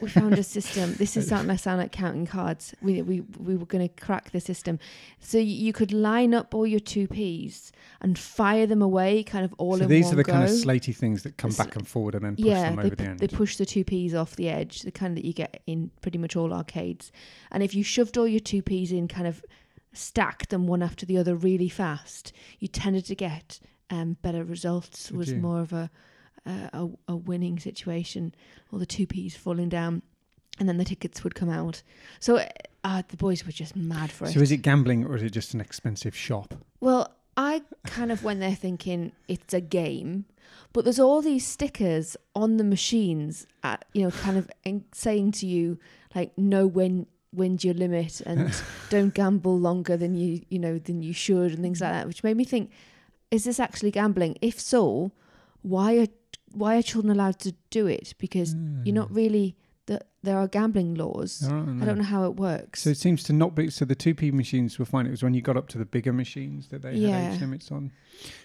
We 0.00 0.08
found 0.10 0.38
a 0.38 0.42
system. 0.56 0.94
This 0.94 1.16
is 1.16 1.26
something 1.28 1.50
I 1.50 1.56
sound 1.56 1.78
like 1.80 1.90
counting 1.90 2.26
cards. 2.26 2.74
We 2.82 3.00
we 3.02 3.22
we 3.38 3.56
were 3.56 3.66
going 3.66 3.88
to 3.88 3.94
crack 4.04 4.30
the 4.30 4.40
system, 4.40 4.78
so 5.20 5.38
you, 5.38 5.54
you 5.66 5.72
could 5.72 5.90
line 5.92 6.34
up 6.34 6.54
all 6.54 6.66
your 6.66 6.80
two 6.80 7.08
Ps 7.08 7.72
and 8.00 8.18
fire 8.18 8.66
them 8.66 8.82
away, 8.82 9.22
kind 9.24 9.44
of 9.44 9.54
all 9.58 9.76
so 9.78 9.84
in 9.84 9.88
these 9.88 10.04
one 10.04 10.12
are 10.14 10.16
the 10.16 10.24
go. 10.24 10.32
kind 10.32 10.44
of 10.44 10.50
slaty 10.50 10.94
things 10.94 11.22
that 11.22 11.36
come 11.38 11.50
back 11.52 11.74
and 11.74 11.88
forward 11.88 12.14
and 12.14 12.24
then 12.24 12.36
push 12.36 12.44
yeah, 12.44 12.62
them 12.62 12.76
they, 12.76 12.82
over 12.84 12.94
the 12.96 13.04
end. 13.04 13.18
they 13.18 13.26
push 13.28 13.56
the 13.56 13.66
two 13.66 13.84
Ps 13.84 14.14
off 14.14 14.36
the 14.36 14.48
edge, 14.48 14.82
the 14.82 14.92
kind 14.92 15.16
that 15.16 15.24
you 15.24 15.32
get 15.32 15.62
in 15.66 15.90
pretty 16.02 16.18
much 16.18 16.36
all 16.36 16.52
arcades. 16.52 17.10
And 17.50 17.62
if 17.62 17.74
you 17.74 17.82
shoved 17.82 18.16
all 18.18 18.28
your 18.28 18.40
two 18.40 18.62
Ps 18.62 18.90
in, 18.92 19.08
kind 19.08 19.26
of 19.26 19.42
stacked 19.92 20.50
them 20.50 20.66
one 20.66 20.82
after 20.82 21.06
the 21.06 21.18
other 21.18 21.34
really 21.34 21.68
fast, 21.68 22.32
you 22.58 22.68
tended 22.68 23.04
to 23.06 23.14
get 23.14 23.60
um, 23.90 24.16
better 24.22 24.44
results. 24.44 25.08
Did 25.08 25.16
was 25.16 25.32
you? 25.32 25.38
more 25.38 25.60
of 25.60 25.72
a, 25.72 25.90
a 26.46 26.88
a 27.08 27.16
winning 27.16 27.58
situation. 27.58 28.34
All 28.72 28.78
the 28.78 28.86
two 28.86 29.06
Ps 29.06 29.34
falling 29.36 29.68
down, 29.68 30.02
and 30.58 30.68
then 30.68 30.76
the 30.76 30.84
tickets 30.84 31.24
would 31.24 31.34
come 31.34 31.50
out. 31.50 31.82
So 32.20 32.44
uh, 32.84 33.02
the 33.08 33.16
boys 33.16 33.44
were 33.44 33.52
just 33.52 33.76
mad 33.76 34.10
for 34.10 34.26
it. 34.26 34.32
So 34.32 34.40
is 34.40 34.52
it 34.52 34.58
gambling 34.58 35.04
or 35.04 35.16
is 35.16 35.22
it 35.22 35.30
just 35.30 35.54
an 35.54 35.60
expensive 35.60 36.16
shop? 36.16 36.54
Well, 36.80 37.12
I 37.36 37.62
kind 37.86 38.10
of 38.10 38.24
went 38.24 38.40
there 38.40 38.54
thinking 38.54 39.12
it's 39.28 39.54
a 39.54 39.60
game, 39.60 40.24
but 40.72 40.84
there's 40.84 40.98
all 40.98 41.22
these 41.22 41.46
stickers 41.46 42.16
on 42.34 42.56
the 42.56 42.64
machines, 42.64 43.46
at, 43.62 43.84
you 43.94 44.02
know, 44.02 44.10
kind 44.10 44.36
of 44.36 44.50
saying 44.92 45.32
to 45.32 45.46
you 45.46 45.78
like, 46.14 46.36
know 46.36 46.66
when 46.66 47.06
when's 47.30 47.64
your 47.64 47.74
limit 47.74 48.20
and 48.22 48.52
don't 48.90 49.12
gamble 49.14 49.58
longer 49.58 49.96
than 49.96 50.14
you 50.14 50.42
you 50.48 50.58
know 50.58 50.78
than 50.78 51.02
you 51.02 51.12
should 51.12 51.52
and 51.52 51.60
things 51.62 51.80
like 51.80 51.92
that, 51.92 52.06
which 52.06 52.22
made 52.24 52.36
me 52.36 52.44
think, 52.44 52.70
is 53.30 53.44
this 53.44 53.60
actually 53.60 53.90
gambling? 53.90 54.36
If 54.40 54.58
so, 54.60 55.12
why 55.62 55.98
are 55.98 56.06
why 56.52 56.76
are 56.76 56.82
children 56.82 57.10
allowed 57.12 57.38
to 57.40 57.54
do 57.70 57.86
it? 57.86 58.14
Because 58.18 58.54
you're 58.84 58.94
not 58.94 59.10
really 59.14 59.56
that 59.86 60.06
there 60.22 60.38
are 60.38 60.48
gambling 60.48 60.94
laws. 60.94 61.42
I 61.44 61.50
don't 61.50 61.82
I 61.82 61.84
don't 61.86 61.98
know 61.98 62.04
how 62.04 62.24
it 62.24 62.36
works. 62.36 62.82
So 62.82 62.90
it 62.90 62.96
seems 62.96 63.22
to 63.24 63.32
not 63.32 63.54
be. 63.54 63.70
So 63.70 63.84
the 63.84 63.94
two 63.94 64.14
P 64.14 64.30
machines 64.30 64.78
were 64.78 64.84
fine. 64.86 65.06
It 65.06 65.10
was 65.10 65.22
when 65.22 65.34
you 65.34 65.42
got 65.42 65.56
up 65.56 65.68
to 65.68 65.78
the 65.78 65.84
bigger 65.86 66.12
machines 66.12 66.68
that 66.68 66.82
they 66.82 66.94
Yeah. 66.94 67.08
had 67.10 67.34
age 67.34 67.40
limits 67.40 67.70
on. 67.70 67.92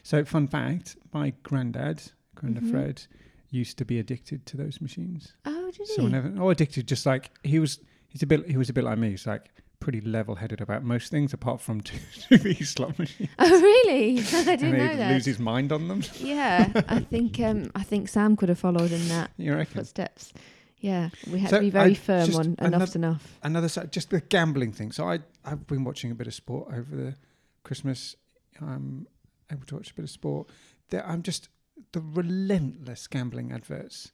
So 0.04 0.24
fun 0.26 0.48
fact: 0.48 0.98
my 1.14 1.34
granddad, 1.44 2.12
Grandad 2.36 2.64
Mhm. 2.64 2.72
Fred, 2.72 3.04
used 3.50 3.78
to 3.78 3.86
be 3.86 4.00
addicted 4.00 4.46
to 4.48 4.58
those 4.58 4.82
machines. 4.82 5.34
oh, 5.46 5.72
did 5.72 5.88
So 5.88 5.96
he? 5.98 6.02
whenever, 6.02 6.34
oh, 6.42 6.50
addicted, 6.50 6.88
just 6.88 7.06
like 7.06 7.32
he 7.44 7.60
was. 7.60 7.80
He's 8.14 8.24
a 8.24 8.28
bit. 8.28 8.48
He 8.50 8.56
was 8.58 8.70
a 8.70 8.74
bit 8.74 8.86
like 8.86 8.98
me. 8.98 9.10
He's 9.10 9.28
like 9.28 9.50
pretty 9.82 10.00
level-headed 10.00 10.62
about 10.62 10.82
most 10.82 11.12
things, 11.12 11.34
apart 11.34 11.60
from 11.60 11.82
TV 11.82 12.66
slot 12.66 12.98
machines. 12.98 13.30
Oh, 13.38 13.50
really? 13.62 14.20
I 14.34 14.56
didn't 14.56 14.78
know 14.78 14.96
that. 14.96 15.12
lose 15.12 15.26
his 15.26 15.40
mind 15.40 15.74
on 15.74 15.90
them. 15.90 16.02
Yeah, 16.20 16.72
I 16.88 17.02
think 17.02 17.38
um, 17.42 17.70
I 17.76 17.84
think 17.84 18.08
Sam 18.08 18.38
could 18.38 18.48
have 18.48 18.60
followed 18.60 18.92
in 18.94 19.06
that 19.10 19.32
footsteps. 19.68 20.32
Yeah, 20.80 21.10
we 21.32 21.40
had 21.40 21.50
So 21.50 21.58
to 21.58 21.62
be 21.62 21.70
very 21.70 21.92
I 21.92 21.96
firm 21.96 22.36
on 22.36 22.56
another- 22.60 22.76
enough's 22.78 22.96
enough. 22.96 23.40
Another 23.44 23.68
side, 23.70 23.92
just 23.92 24.10
the 24.10 24.22
gambling 24.22 24.72
thing. 24.74 24.92
So 24.94 25.08
I 25.10 25.20
I've 25.44 25.66
been 25.68 25.84
watching 25.84 26.12
a 26.12 26.16
bit 26.16 26.28
of 26.28 26.34
sport 26.34 26.68
over 26.74 26.96
the 26.96 27.16
Christmas. 27.64 28.16
I'm 28.62 29.08
able 29.52 29.66
to 29.66 29.76
watch 29.76 29.92
a 29.92 29.94
bit 29.96 30.04
of 30.04 30.10
sport. 30.12 30.48
There, 30.90 31.06
I'm 31.06 31.24
just 31.24 31.50
the 31.94 32.02
relentless 32.02 33.08
gambling 33.08 33.52
adverts. 33.52 34.12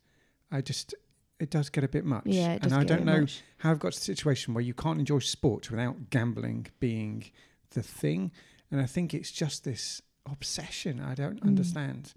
I 0.51 0.61
just 0.61 0.95
it 1.39 1.49
does 1.49 1.69
get 1.69 1.83
a 1.83 1.87
bit 1.87 2.05
much. 2.05 2.23
Yeah, 2.25 2.53
it 2.53 2.61
does 2.63 2.71
and 2.71 2.81
I 2.81 2.83
don't 2.83 3.05
know 3.05 3.21
much. 3.21 3.41
how 3.59 3.71
I've 3.71 3.79
got 3.79 3.93
to 3.93 3.97
a 3.97 4.01
situation 4.01 4.53
where 4.53 4.63
you 4.63 4.73
can't 4.73 4.99
enjoy 4.99 5.19
sport 5.19 5.69
without 5.71 6.09
gambling 6.09 6.67
being 6.79 7.25
the 7.71 7.81
thing. 7.83 8.31
And 8.71 8.81
I 8.81 8.85
think 8.85 9.13
it's 9.13 9.31
just 9.31 9.63
this 9.63 10.01
obsession. 10.29 10.99
I 10.99 11.15
don't 11.15 11.39
Mm. 11.41 11.47
understand. 11.47 12.13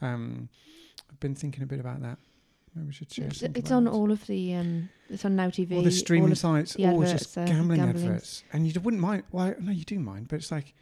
Um, 0.00 0.48
I've 1.10 1.18
been 1.20 1.34
thinking 1.34 1.62
a 1.62 1.66
bit 1.66 1.80
about 1.80 2.00
that. 2.02 2.18
Maybe 2.74 2.88
we 2.88 2.92
should 2.92 3.10
share 3.12 3.26
It's, 3.28 3.42
it's 3.42 3.70
on 3.70 3.84
that. 3.84 3.90
all 3.92 4.12
of 4.12 4.26
the 4.26 4.54
um, 4.54 4.90
it's 5.08 5.24
on 5.24 5.34
Now 5.36 5.48
TV. 5.48 5.74
all 5.76 5.82
the 5.82 5.90
streaming 5.90 6.32
of- 6.32 6.38
sites, 6.38 6.74
the 6.74 6.86
always 6.86 7.08
adverts 7.08 7.24
just 7.24 7.38
are 7.38 7.46
gambling 7.46 7.80
gambling. 7.80 8.06
adverts. 8.08 8.44
And 8.52 8.66
you 8.66 8.78
wouldn't 8.80 9.00
mind. 9.00 9.22
Well, 9.32 9.54
no, 9.58 9.72
you 9.72 9.84
do 9.84 9.98
mind, 9.98 10.28
but 10.28 10.36
it's 10.36 10.50
like 10.52 10.74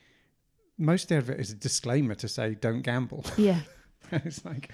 most 0.77 1.05
of 1.05 1.09
the 1.11 1.17
advert 1.19 1.39
is 1.41 1.53
a 1.53 1.55
disclaimer 1.55 2.17
to 2.17 2.27
say 2.27 2.57
don't 2.57 2.83
gamble. 2.83 3.25
yeah, 3.37 3.61
it's 4.13 4.45
like, 4.45 4.73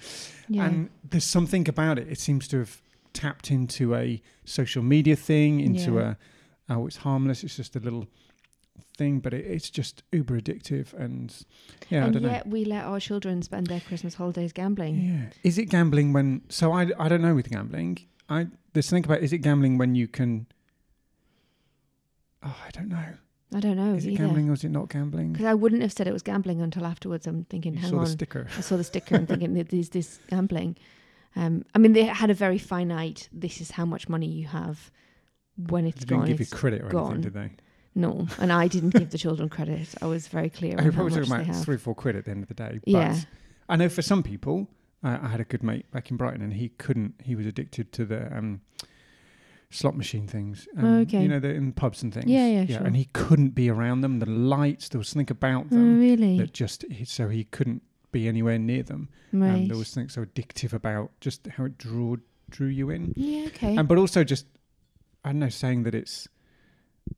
yeah. 0.49 0.65
and 0.65 0.89
there's 1.07 1.23
something 1.23 1.69
about 1.69 1.99
it. 1.99 2.07
It 2.09 2.19
seems 2.19 2.47
to 2.49 2.57
have 2.59 2.81
tapped 3.13 3.51
into 3.51 3.95
a 3.95 4.21
social 4.45 4.83
media 4.83 5.15
thing, 5.15 5.59
into 5.59 5.93
Yeah. 5.95 6.15
a 6.69 6.73
oh, 6.73 6.87
it's 6.87 6.97
harmless. 6.97 7.43
It's 7.43 7.55
just 7.57 7.75
a 7.75 7.79
little 7.79 8.07
thing, 8.97 9.19
but 9.19 9.33
it, 9.33 9.45
it's 9.45 9.69
just 9.69 10.03
uber 10.11 10.39
addictive. 10.39 10.93
And 10.93 11.33
yeah, 11.89 12.03
I 12.03 12.05
and 12.05 12.13
don't 12.13 12.23
yet 12.23 12.47
we 12.47 12.65
let 12.65 12.85
our 12.85 12.99
children 12.99 13.41
spend 13.41 13.67
their 13.67 13.79
Christmas 13.81 14.13
holidays 14.15 14.53
gambling. 14.53 14.95
Yeah, 15.01 15.25
is 15.43 15.57
it 15.57 15.65
gambling 15.65 16.13
when? 16.13 16.41
So 16.49 16.71
I 16.71 16.91
I 16.97 17.07
don't 17.09 17.21
know 17.21 17.35
with 17.35 17.49
gambling. 17.49 17.99
I 18.29 18.47
there's 18.73 18.85
something 18.85 19.05
about 19.05 19.21
is 19.23 19.33
it 19.33 19.39
gambling 19.39 19.77
when 19.77 19.95
you 19.95 20.07
can. 20.07 20.47
Oh, 22.43 22.57
I 22.65 22.71
don't 22.71 22.89
know. 22.89 23.05
I 23.53 23.59
don't 23.59 23.75
know 23.75 23.93
Is 23.95 24.05
it 24.05 24.11
either. 24.13 24.23
gambling 24.23 24.49
or 24.49 24.53
is 24.53 24.63
it 24.63 24.69
not 24.71 24.87
gambling? 24.89 25.33
Because 25.33 25.45
I 25.45 25.53
wouldn't 25.53 25.81
have 25.81 25.91
said 25.91 26.07
it 26.07 26.13
was 26.13 26.21
gambling 26.23 26.61
until 26.61 26.85
afterwards. 26.85 27.27
I'm 27.27 27.43
thinking, 27.45 27.73
You 27.73 27.81
hang 27.81 27.89
saw 27.89 27.97
on. 27.97 28.05
the 28.05 28.09
sticker. 28.11 28.47
I 28.57 28.61
saw 28.61 28.77
the 28.77 28.83
sticker 28.85 29.15
and 29.15 29.27
thinking, 29.27 29.57
is 29.57 29.89
this 29.89 30.19
gambling? 30.29 30.77
Um, 31.35 31.63
I 31.73 31.77
mean, 31.77 31.93
they 31.93 32.03
had 32.03 32.29
a 32.29 32.33
very 32.33 32.57
finite. 32.57 33.29
This 33.31 33.61
is 33.61 33.71
how 33.71 33.85
much 33.85 34.09
money 34.09 34.27
you 34.27 34.47
have 34.47 34.91
when 35.69 35.85
it's 35.85 36.03
gone. 36.05 36.05
They 36.05 36.05
didn't 36.05 36.19
gone. 36.19 36.27
give 36.27 36.39
you 36.39 36.43
it's 36.43 36.53
credit 36.53 36.81
or 36.83 36.89
gone. 36.89 37.13
anything, 37.13 37.21
did 37.21 37.33
they? 37.33 37.51
No, 37.93 38.27
and 38.39 38.51
I 38.53 38.67
didn't 38.67 38.91
give 38.91 39.09
the 39.11 39.17
children 39.17 39.49
credit. 39.49 39.87
I 40.01 40.05
was 40.05 40.27
very 40.27 40.49
clear 40.49 40.75
I 40.79 40.89
probably 40.89 41.11
talking 41.25 41.41
about 41.49 41.63
three 41.63 41.75
or 41.75 41.79
four 41.79 41.93
quid 41.95 42.15
at 42.15 42.25
the 42.25 42.31
end 42.31 42.43
of 42.43 42.47
the 42.47 42.53
day. 42.53 42.79
But 42.83 42.87
Yeah. 42.91 43.17
I 43.67 43.75
know 43.75 43.89
for 43.89 44.01
some 44.01 44.23
people, 44.23 44.67
I, 45.03 45.25
I 45.25 45.27
had 45.29 45.39
a 45.41 45.43
good 45.45 45.61
mate 45.63 45.89
back 45.91 46.09
in 46.11 46.17
Brighton, 46.17 46.41
and 46.41 46.53
he 46.53 46.69
couldn't. 46.69 47.15
He 47.23 47.35
was 47.35 47.45
addicted 47.45 47.91
to 47.93 48.05
the 48.05 48.35
um, 48.37 48.61
slot 49.69 49.95
machine 49.97 50.27
things. 50.27 50.67
Um, 50.77 51.01
Okay. 51.01 51.21
You 51.21 51.27
know, 51.27 51.39
the 51.39 51.49
in 51.53 51.71
pubs 51.73 52.01
and 52.03 52.13
things. 52.13 52.27
Yeah, 52.27 52.47
yeah, 52.47 52.65
sure. 52.77 52.85
And 52.85 52.95
he 52.95 53.05
couldn't 53.13 53.49
be 53.55 53.69
around 53.69 54.01
them. 54.01 54.19
The 54.19 54.29
lights, 54.29 54.89
there 54.89 54.99
was 54.99 55.09
something 55.09 55.31
about 55.31 55.65
Oh, 55.71 55.75
them 55.75 55.99
really? 55.99 56.37
that 56.39 56.53
just 56.53 56.83
he, 56.91 57.05
so 57.05 57.27
he 57.29 57.43
couldn't 57.45 57.81
be 58.11 58.27
anywhere 58.27 58.57
near 58.59 58.83
them. 58.83 59.09
Um, 59.33 59.41
right. 59.41 59.49
And 59.49 59.69
there 59.69 59.77
was 59.77 59.87
something 59.87 60.09
so 60.09 60.25
addictive 60.25 60.73
about 60.73 61.11
just 61.21 61.47
how 61.47 61.65
it 61.65 61.77
drew 61.77 62.19
drew 62.49 62.67
you 62.67 62.89
in. 62.89 63.13
yeah. 63.15 63.45
Okay. 63.47 63.75
And 63.77 63.87
but 63.87 63.97
also 63.97 64.23
just 64.23 64.45
I 65.23 65.29
don't 65.29 65.39
know, 65.39 65.49
saying 65.49 65.83
that 65.83 65.95
it's 65.95 66.27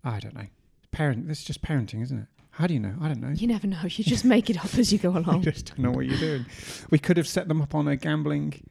I 0.04 0.20
don't 0.20 0.36
know. 0.36 0.48
Parent 0.92 1.28
this 1.28 1.40
is 1.40 1.46
just 1.46 1.62
parenting, 1.62 2.02
isn't 2.04 2.20
it? 2.20 2.28
How 2.52 2.68
do 2.68 2.74
you 2.76 2.80
know? 2.80 2.94
I 3.02 3.08
don't 3.08 3.20
know. 3.20 3.30
you 3.32 3.48
never 3.48 3.66
know. 3.66 3.82
You 3.84 4.04
just 4.04 4.24
make 4.24 4.48
it 4.50 4.64
up 4.64 4.78
as 4.78 4.94
you 4.94 5.00
go 5.00 5.12
I 5.16 5.18
along. 5.18 5.42
just 5.42 5.68
don't 5.70 5.80
know 5.80 5.92
what 5.92 6.06
you're 6.06 6.20
doing. 6.20 6.46
We 6.92 7.00
could 7.00 7.18
have 7.18 7.28
set 7.28 7.48
them 7.48 7.62
up 7.64 7.74
on 7.74 7.88
a 7.88 7.96
gambling. 7.96 8.70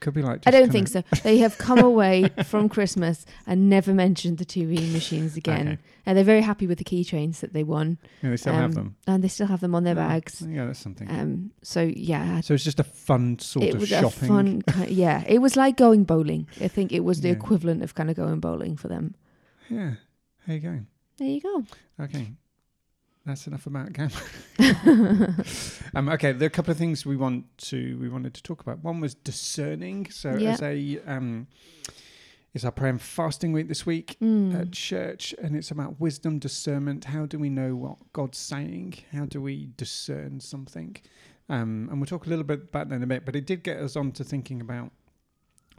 Could 0.00 0.14
be 0.14 0.22
like. 0.22 0.42
I 0.46 0.50
don't 0.50 0.70
think 0.70 0.88
so. 0.88 1.02
They 1.22 1.38
have 1.38 1.58
come 1.58 1.78
away 1.78 2.28
from 2.44 2.68
Christmas 2.68 3.24
and 3.46 3.68
never 3.68 3.92
mentioned 3.94 4.38
the 4.38 4.44
two 4.44 4.66
TV 4.68 4.92
machines 4.92 5.36
again. 5.36 5.68
Okay. 5.68 5.78
And 6.06 6.16
they're 6.16 6.24
very 6.24 6.40
happy 6.40 6.66
with 6.66 6.78
the 6.78 6.84
keychains 6.84 7.40
that 7.40 7.52
they 7.52 7.62
won, 7.64 7.98
Yeah, 8.22 8.30
they 8.30 8.36
still 8.36 8.54
have 8.54 8.64
Um, 8.64 8.72
them. 8.72 8.96
and 9.06 9.22
they 9.24 9.28
still 9.28 9.46
have 9.46 9.60
them 9.60 9.74
on 9.74 9.84
their 9.84 9.94
Yeah. 9.94 10.08
bags. 10.08 10.42
Yeah, 10.48 10.66
that's 10.66 10.78
something. 10.78 11.08
Um, 11.10 11.50
so 11.62 11.82
yeah, 11.96 12.40
so 12.40 12.54
it's 12.54 12.64
just 12.64 12.80
a 12.80 12.84
fun 12.84 13.38
sort 13.38 13.66
it 13.66 13.74
of 13.74 13.80
was 13.80 13.88
shopping. 13.90 14.24
a 14.24 14.32
fun. 14.32 14.62
Kind 14.66 14.90
yeah, 14.90 15.24
it 15.26 15.38
was 15.38 15.56
like 15.56 15.76
going 15.76 16.04
bowling. 16.04 16.48
I 16.60 16.68
think 16.68 16.92
it 16.92 17.04
was 17.04 17.20
the 17.20 17.28
Yeah. 17.28 17.34
equivalent 17.34 17.82
of 17.82 17.94
kind 17.94 18.10
of 18.10 18.16
going 18.16 18.40
bowling 18.40 18.76
for 18.76 18.88
them. 18.88 19.14
Yeah. 19.68 19.94
There 20.46 20.56
you 20.56 20.62
go. 20.62 20.80
There 21.18 21.28
you 21.28 21.40
go. 21.40 21.64
Okay. 22.00 22.32
That's 23.28 23.46
enough 23.46 23.66
about 23.66 23.92
gambling. 23.92 24.24
um, 25.94 26.08
okay, 26.08 26.32
there 26.32 26.46
are 26.46 26.48
a 26.48 26.50
couple 26.50 26.70
of 26.72 26.78
things 26.78 27.04
we 27.04 27.14
want 27.16 27.44
to 27.58 27.98
we 28.00 28.08
wanted 28.08 28.32
to 28.34 28.42
talk 28.42 28.62
about. 28.62 28.82
One 28.82 29.00
was 29.00 29.14
discerning. 29.14 30.08
So 30.10 30.34
Yeah. 30.36 30.52
as 30.52 30.62
a 30.62 30.98
um, 31.06 31.46
it's 32.54 32.64
our 32.64 32.72
prayer 32.72 32.90
and 32.90 33.00
fasting 33.02 33.52
week 33.52 33.68
this 33.68 33.84
week 33.84 34.16
Mm. 34.22 34.58
at 34.58 34.72
church, 34.72 35.34
and 35.42 35.54
it's 35.54 35.70
about 35.70 36.00
wisdom, 36.00 36.38
discernment. 36.38 37.04
How 37.04 37.26
do 37.26 37.38
we 37.38 37.50
know 37.50 37.76
what 37.76 37.98
God's 38.14 38.38
saying? 38.38 38.94
How 39.12 39.26
do 39.26 39.42
we 39.42 39.68
discern 39.76 40.40
something? 40.40 40.96
Um, 41.50 41.88
and 41.90 42.00
we'll 42.00 42.06
talk 42.06 42.24
a 42.26 42.30
little 42.30 42.44
bit 42.44 42.62
about 42.62 42.88
that 42.88 42.96
in 42.96 43.02
a 43.02 43.06
bit. 43.06 43.26
But 43.26 43.36
it 43.36 43.44
did 43.46 43.62
get 43.62 43.76
us 43.78 43.94
on 43.94 44.12
to 44.12 44.24
thinking 44.24 44.62
about, 44.62 44.90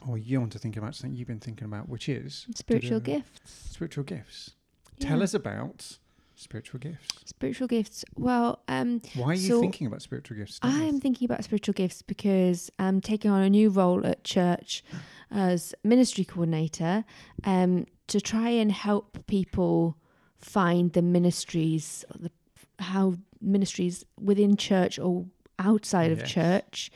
or 0.07 0.19
you 0.19 0.39
on 0.39 0.51
to 0.51 0.59
thinking 0.59 0.81
about 0.83 0.93
something 0.93 1.17
you've 1.17 1.27
been 1.27 1.39
thinking 1.39 1.65
about, 1.65 1.89
which 1.89 2.07
is 2.07 2.45
Spiritual 2.53 2.99
gifts. 2.99 3.71
spiritual 3.71 4.03
gifts. 4.03 4.51
Tell 4.99 5.23
us 5.23 5.33
about 5.33 5.97
spiritual 6.39 6.79
gifts. 6.79 7.07
Spiritual 7.25 7.67
gifts. 7.67 8.05
Well, 8.15 8.61
um, 8.67 9.01
Why 9.15 9.31
are 9.31 9.33
you 9.33 9.39
So, 9.39 9.61
thinking 9.61 9.87
about 9.87 10.01
spiritual 10.01 10.37
gifts? 10.37 10.59
I 10.63 10.83
am 10.83 10.99
thinking 10.99 11.25
about 11.25 11.43
spiritual 11.43 11.73
gifts 11.73 12.01
because 12.01 12.69
I'm 12.79 13.01
taking 13.01 13.29
on 13.31 13.41
a 13.41 13.49
new 13.49 13.69
role 13.69 14.05
at 14.05 14.23
church 14.23 14.83
as 15.31 15.75
ministry 15.83 16.25
coordinator 16.25 17.03
um, 17.43 17.85
to 18.07 18.19
try 18.21 18.49
and 18.49 18.71
help 18.71 19.25
people 19.27 19.97
find 20.37 20.93
the 20.93 21.01
ministries, 21.01 22.05
the, 22.17 22.31
how 22.79 23.15
ministries 23.41 24.05
within 24.19 24.55
church 24.55 24.97
or 24.97 25.25
outside 25.59 26.11
of 26.11 26.19
Yes. 26.19 26.31
church 26.31 26.91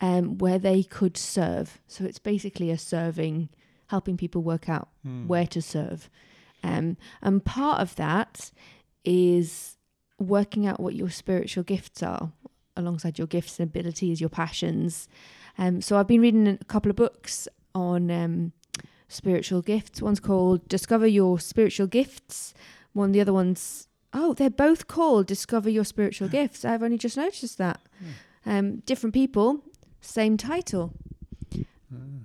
um, 0.00 0.38
where 0.38 0.58
they 0.58 0.82
could 0.82 1.16
serve. 1.16 1.80
So 1.86 2.04
it's 2.04 2.18
basically 2.18 2.70
a 2.70 2.78
serving, 2.78 3.48
helping 3.86 4.16
people 4.16 4.42
work 4.42 4.68
out 4.68 4.88
Hmm. 5.02 5.28
where 5.28 5.46
to 5.46 5.62
serve. 5.62 6.10
Um, 6.64 6.96
and 7.22 7.44
part 7.44 7.80
of 7.80 7.94
that 7.96 8.50
is 9.04 9.76
working 10.18 10.66
out 10.66 10.80
what 10.80 10.94
your 10.94 11.10
spiritual 11.10 11.62
gifts 11.62 12.02
are 12.02 12.32
alongside 12.76 13.18
your 13.18 13.26
gifts 13.26 13.58
and 13.58 13.68
abilities, 13.68 14.20
your 14.20 14.30
passions. 14.30 15.08
Um, 15.58 15.82
so 15.82 15.98
I've 15.98 16.06
been 16.06 16.20
reading 16.20 16.46
a 16.48 16.64
couple 16.64 16.90
of 16.90 16.96
books 16.96 17.48
on 17.74 18.10
um, 18.10 18.52
spiritual 19.08 19.62
gifts. 19.62 20.00
One's 20.00 20.20
called 20.20 20.66
Discover 20.68 21.08
Your 21.08 21.40
Spiritual 21.40 21.88
Gifts. 21.88 22.54
One, 22.92 23.12
the 23.12 23.20
other 23.20 23.32
one's, 23.32 23.88
oh, 24.12 24.32
they're 24.34 24.50
both 24.50 24.86
called 24.86 25.26
Discover 25.26 25.70
Your 25.70 25.84
Spiritual 25.84 26.28
Gifts. 26.38 26.64
I've 26.64 26.82
only 26.82 26.98
just 26.98 27.16
noticed 27.16 27.58
that. 27.58 27.80
Um, 28.46 28.76
different 28.86 29.12
people, 29.12 29.64
same 30.00 30.36
title. 30.36 30.94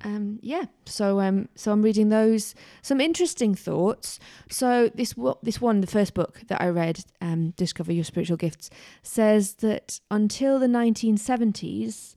Um, 0.03 0.39
yeah, 0.41 0.65
so 0.85 1.19
um, 1.21 1.47
so 1.55 1.71
I'm 1.71 1.81
reading 1.81 2.09
those. 2.09 2.53
Some 2.81 2.99
interesting 2.99 3.55
thoughts. 3.55 4.19
So 4.49 4.89
this 4.93 5.15
this 5.41 5.61
one, 5.61 5.81
the 5.81 5.87
first 5.87 6.13
book 6.13 6.41
that 6.47 6.61
I 6.61 6.67
read, 6.67 7.03
um, 7.21 7.51
"Discover 7.51 7.93
Your 7.93 8.03
Spiritual 8.03 8.37
Gifts," 8.37 8.69
says 9.01 9.55
that 9.55 9.99
until 10.11 10.59
the 10.59 10.67
1970s, 10.67 12.13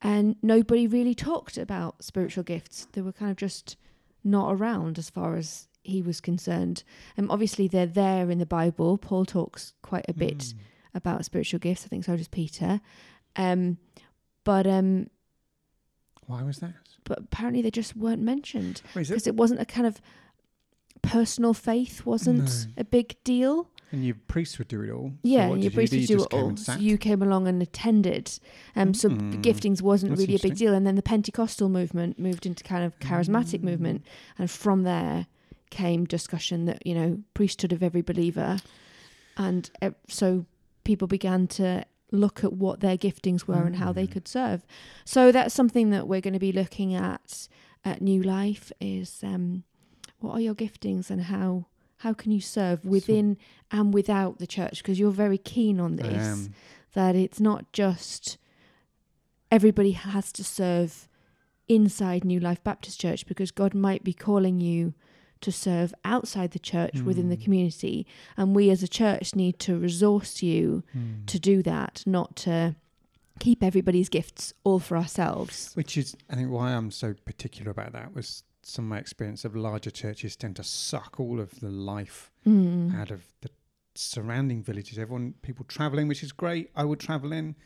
and 0.00 0.36
nobody 0.42 0.86
really 0.86 1.14
talked 1.14 1.58
about 1.58 2.02
spiritual 2.04 2.44
gifts. 2.44 2.86
They 2.92 3.02
were 3.02 3.12
kind 3.12 3.30
of 3.30 3.36
just 3.36 3.76
not 4.24 4.52
around 4.52 4.98
as 4.98 5.10
far 5.10 5.36
as 5.36 5.68
he 5.82 6.02
was 6.02 6.20
concerned. 6.20 6.82
And 7.16 7.30
obviously, 7.30 7.68
they're 7.68 7.86
there 7.86 8.30
in 8.30 8.38
the 8.38 8.46
Bible. 8.46 8.98
Paul 8.98 9.24
talks 9.24 9.72
quite 9.82 10.04
a 10.08 10.14
bit 10.14 10.52
Hmm. 10.54 10.96
about 10.96 11.24
spiritual 11.24 11.60
gifts. 11.60 11.84
I 11.84 11.88
think 11.88 12.04
so 12.04 12.16
does 12.16 12.28
Peter. 12.28 12.80
Um, 13.36 13.78
but 14.44 14.66
um, 14.66 15.08
Why 16.26 16.42
was 16.42 16.58
that? 16.58 16.74
but 17.04 17.18
apparently 17.18 17.62
they 17.62 17.70
just 17.70 17.96
weren't 17.96 18.20
mentioned 18.22 18.82
is 18.96 19.08
it? 19.10 19.14
because 19.14 19.26
it 19.28 19.36
wasn't 19.36 19.60
a 19.60 19.64
kind 19.64 19.86
of 19.86 20.00
personal 21.02 21.54
faith 21.54 22.04
wasn't 22.04 22.66
No. 22.66 22.72
a 22.78 22.84
big 22.84 23.16
deal. 23.22 23.70
And 23.92 24.04
your 24.04 24.16
priests 24.26 24.58
would 24.58 24.66
do 24.66 24.82
it 24.82 24.90
all. 24.90 25.12
Yeah, 25.22 25.42
and 25.52 25.62
your 25.62 25.70
did 25.70 25.76
priest 25.76 25.92
you 25.92 26.00
would 26.00 26.06
do? 26.08 26.16
do 26.16 26.24
it 26.24 26.32
all. 26.32 26.56
So 26.56 26.74
you 26.74 26.98
came 26.98 27.22
along 27.22 27.46
and 27.46 27.62
attended. 27.62 28.40
Um, 28.74 28.92
so 28.92 29.08
the 29.08 29.14
Mm. 29.14 29.42
giftings 29.42 29.80
wasn't 29.80 30.10
That's 30.10 30.20
really 30.22 30.34
a 30.34 30.40
big 30.40 30.56
deal, 30.56 30.74
and 30.74 30.84
then 30.84 30.96
the 30.96 31.02
Pentecostal 31.02 31.68
movement 31.68 32.18
moved 32.18 32.44
into 32.46 32.64
kind 32.64 32.84
of 32.84 32.98
charismatic 32.98 33.60
Mm. 33.60 33.64
movement, 33.64 34.06
and 34.38 34.50
from 34.50 34.82
there 34.82 35.28
came 35.70 36.04
discussion 36.04 36.64
that 36.64 36.84
you 36.84 36.94
know 36.94 37.22
priesthood 37.34 37.72
of 37.72 37.82
every 37.84 38.02
believer, 38.02 38.58
and 39.36 39.70
uh, 39.80 39.90
so 40.08 40.44
people 40.82 41.06
began 41.06 41.46
to 41.46 41.84
look 42.12 42.44
at 42.44 42.52
what 42.52 42.80
their 42.80 42.96
giftings 42.96 43.46
were 43.46 43.66
and 43.66 43.76
how 43.76 43.92
they 43.92 44.06
Mm. 44.06 44.12
could 44.12 44.28
serve. 44.28 44.64
So 45.04 45.32
that's 45.32 45.54
something 45.54 45.90
that 45.90 46.06
we're 46.06 46.20
going 46.20 46.34
to 46.34 46.40
be 46.40 46.52
looking 46.52 46.94
at 46.94 47.48
at 47.84 48.00
New 48.02 48.22
Life 48.22 48.72
is 48.80 49.20
um, 49.22 49.64
what 50.20 50.32
are 50.32 50.40
your 50.40 50.54
giftings 50.54 51.10
and 51.10 51.22
how 51.22 51.66
how 52.00 52.12
can 52.12 52.30
you 52.30 52.40
serve 52.40 52.84
within 52.84 53.38
and 53.70 53.94
without 53.94 54.38
the 54.38 54.46
church? 54.46 54.82
Because 54.82 54.98
you're 54.98 55.10
very 55.10 55.38
keen 55.38 55.80
on 55.80 55.96
this 55.96 56.46
am. 56.46 56.54
that 56.92 57.16
it's 57.16 57.40
not 57.40 57.72
just 57.72 58.36
everybody 59.50 59.92
has 59.92 60.30
to 60.32 60.44
serve 60.44 61.08
inside 61.68 62.24
New 62.24 62.38
Life 62.40 62.62
Baptist 62.62 63.00
Church 63.00 63.26
because 63.26 63.50
God 63.50 63.74
might 63.74 64.04
be 64.04 64.12
calling 64.12 64.60
you 64.60 64.94
to 65.40 65.52
serve 65.52 65.92
outside 66.04 66.50
the 66.52 66.58
church 66.58 67.00
within 67.02 67.28
the 67.28 67.36
Mm. 67.36 67.44
community 67.44 68.06
and 68.36 68.54
we 68.56 68.70
as 68.70 68.82
a 68.82 68.88
church 68.88 69.34
need 69.34 69.58
to 69.60 69.76
resource 69.78 70.42
you 70.42 70.82
Mm. 70.96 71.26
to 71.26 71.38
do 71.38 71.62
that 71.62 72.02
not 72.06 72.36
to 72.36 72.74
keep 73.38 73.62
everybody's 73.62 74.08
gifts 74.08 74.54
all 74.64 74.78
for 74.78 74.96
ourselves 74.96 75.72
Which 75.74 75.96
is, 75.98 76.16
I 76.30 76.36
think, 76.36 76.50
why 76.50 76.72
I'm 76.72 76.90
so 76.90 77.14
particular 77.24 77.70
about 77.70 77.92
that 77.92 78.14
was 78.14 78.42
some 78.62 78.86
of 78.86 78.88
my 78.88 78.98
experience 78.98 79.44
of 79.44 79.54
larger 79.54 79.90
churches 79.90 80.36
tend 80.36 80.56
to 80.56 80.64
suck 80.64 81.20
all 81.20 81.38
of 81.38 81.60
the 81.60 81.70
life 81.70 82.30
mm. 82.46 82.94
out 82.98 83.10
of 83.10 83.26
the 83.42 83.50
surrounding 83.94 84.62
villages. 84.62 84.98
Everyone, 84.98 85.34
people 85.42 85.64
traveling, 85.66 86.08
which 86.08 86.22
is 86.22 86.32
great. 86.32 86.70
I 86.74 86.84
would 86.84 86.98
travel 87.00 87.32
in. 87.32 87.56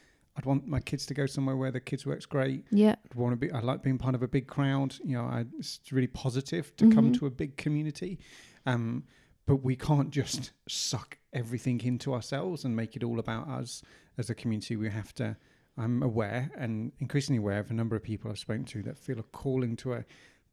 I'd 0.40 0.46
want 0.46 0.66
my 0.66 0.80
kids 0.80 1.04
to 1.06 1.12
go 1.14 1.26
somewhere 1.26 1.54
where 1.54 1.70
the 1.70 1.80
kids 1.80 2.06
work's 2.06 2.24
great. 2.24 2.64
yeah 2.70 2.94
I'd 3.04 3.14
want 3.14 3.32
to 3.32 3.36
be. 3.36 3.52
I 3.52 3.60
like 3.60 3.82
being 3.82 3.98
part 3.98 4.14
of 4.14 4.22
a 4.22 4.28
big 4.28 4.46
crowd. 4.46 4.96
You 5.04 5.18
know, 5.18 5.24
I, 5.24 5.44
it's 5.58 5.80
really 5.92 6.06
positive 6.06 6.74
to 6.78 6.88
come 6.88 7.10
Mhm. 7.10 7.18
to 7.18 7.26
a 7.26 7.30
big 7.30 7.58
community. 7.58 8.18
Um, 8.64 9.04
but 9.44 9.56
we 9.56 9.76
can't 9.76 10.08
just 10.10 10.52
suck 10.66 11.18
everything 11.34 11.78
into 11.82 12.14
ourselves 12.14 12.64
and 12.64 12.74
make 12.74 12.96
it 12.96 13.04
all 13.04 13.18
about 13.18 13.48
us 13.48 13.82
as 14.16 14.30
a 14.30 14.34
community. 14.34 14.76
We 14.76 14.88
have 14.88 15.12
to. 15.16 15.36
I'm 15.76 16.02
aware 16.02 16.50
and 16.56 16.92
increasingly 17.00 17.38
aware 17.38 17.58
of 17.60 17.70
a 17.70 17.74
number 17.74 17.94
of 17.96 18.02
people 18.02 18.30
I've 18.30 18.38
spoken 18.38 18.64
to 18.66 18.82
that 18.84 18.96
feel 18.96 19.18
a 19.18 19.22
calling 19.24 19.76
to 19.76 19.92
a 19.92 20.04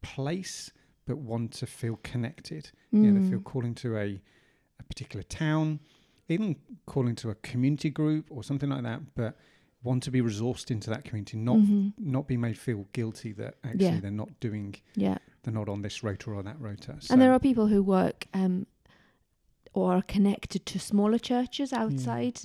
place, 0.01 0.70
but 1.06 1.17
want 1.17 1.53
to 1.53 1.65
feel 1.65 1.98
connected. 2.03 2.72
Yeah, 2.91 3.12
they 3.12 3.22
feel 3.29 3.39
Mm. 3.39 3.44
calling 3.46 3.75
to 3.75 3.98
a, 3.98 4.22
a 4.79 4.84
particular 4.84 5.24
town, 5.24 5.79
even 6.27 6.58
calling 6.86 7.15
to 7.15 7.29
a 7.29 7.36
community 7.36 7.89
group 7.89 8.25
or 8.29 8.44
something 8.44 8.70
like 8.70 8.84
that, 8.84 9.15
but 9.15 9.38
want 9.84 10.03
to 10.03 10.12
be 10.12 10.22
resourced 10.22 10.72
into 10.72 10.89
that 10.89 11.03
community, 11.03 11.38
not 11.38 11.57
Mhm. 11.57 11.93
not 11.98 12.27
be 12.27 12.38
made 12.38 12.57
feel 12.57 12.88
guilty 12.93 13.31
that 13.34 13.55
actually 13.63 13.86
Yeah. 13.86 14.00
they're 14.00 14.12
not 14.12 14.39
doing, 14.39 14.75
yeah 14.96 15.17
they're 15.43 15.53
not 15.53 15.69
on 15.69 15.81
this 15.81 16.03
rota 16.03 16.31
or 16.31 16.43
that 16.43 16.60
rota. 16.60 16.98
So, 17.00 17.13
and 17.13 17.22
there 17.22 17.31
are 17.31 17.39
people 17.39 17.67
who 17.67 17.81
work 17.81 18.27
um, 18.34 18.65
or 19.74 19.93
are 19.93 20.01
connected 20.01 20.65
to 20.65 20.79
smaller 20.79 21.19
churches 21.19 21.72
outside 21.72 22.41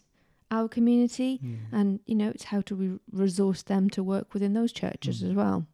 our 0.51 0.69
community 0.69 1.41
yeah. 1.43 1.57
and 1.73 2.01
you 2.07 2.15
know 2.15 2.29
it's 2.29 2.45
how 2.45 2.61
to 2.61 2.75
re- 2.75 2.99
resource 3.11 3.63
them 3.63 3.89
to 3.91 4.03
work 4.05 4.35
within 4.35 4.53
those 4.53 4.71
churches 4.73 5.23
Mm. 5.23 5.29
as 5.31 5.35
well 5.35 5.67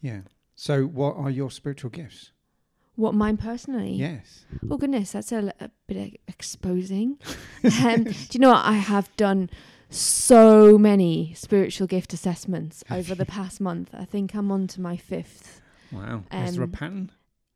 yeah. 0.00 0.20
So, 0.56 0.84
what 0.84 1.16
are 1.16 1.30
your 1.30 1.50
spiritual 1.50 1.90
gifts? 1.90 2.30
what 2.96 3.12
mine 3.14 3.36
personally 3.36 3.92
Yes. 3.94 4.44
oh 4.70 4.76
goodness 4.76 5.10
that's 5.12 5.32
a, 5.32 5.52
a 5.58 5.70
bit 5.88 6.20
exposing 6.28 7.18
um, 7.82 8.04
do 8.04 8.12
you 8.32 8.38
know 8.38 8.50
what 8.52 8.64
i 8.64 8.74
have 8.74 9.08
done 9.16 9.50
so 9.96 10.76
many 10.78 11.32
spiritual 11.34 11.86
gift 11.86 12.12
assessments 12.12 12.82
over 12.90 13.14
the 13.14 13.26
past 13.26 13.60
month 13.60 13.90
i 13.94 14.04
think 14.04 14.34
i'm 14.34 14.50
on 14.50 14.66
to 14.66 14.80
my 14.80 14.96
fifth 14.96 15.60
Wow. 15.92 16.24
is 16.32 16.54
there 16.54 16.62
a 16.62 16.66
Um, 16.66 16.72
pattern? 16.72 17.10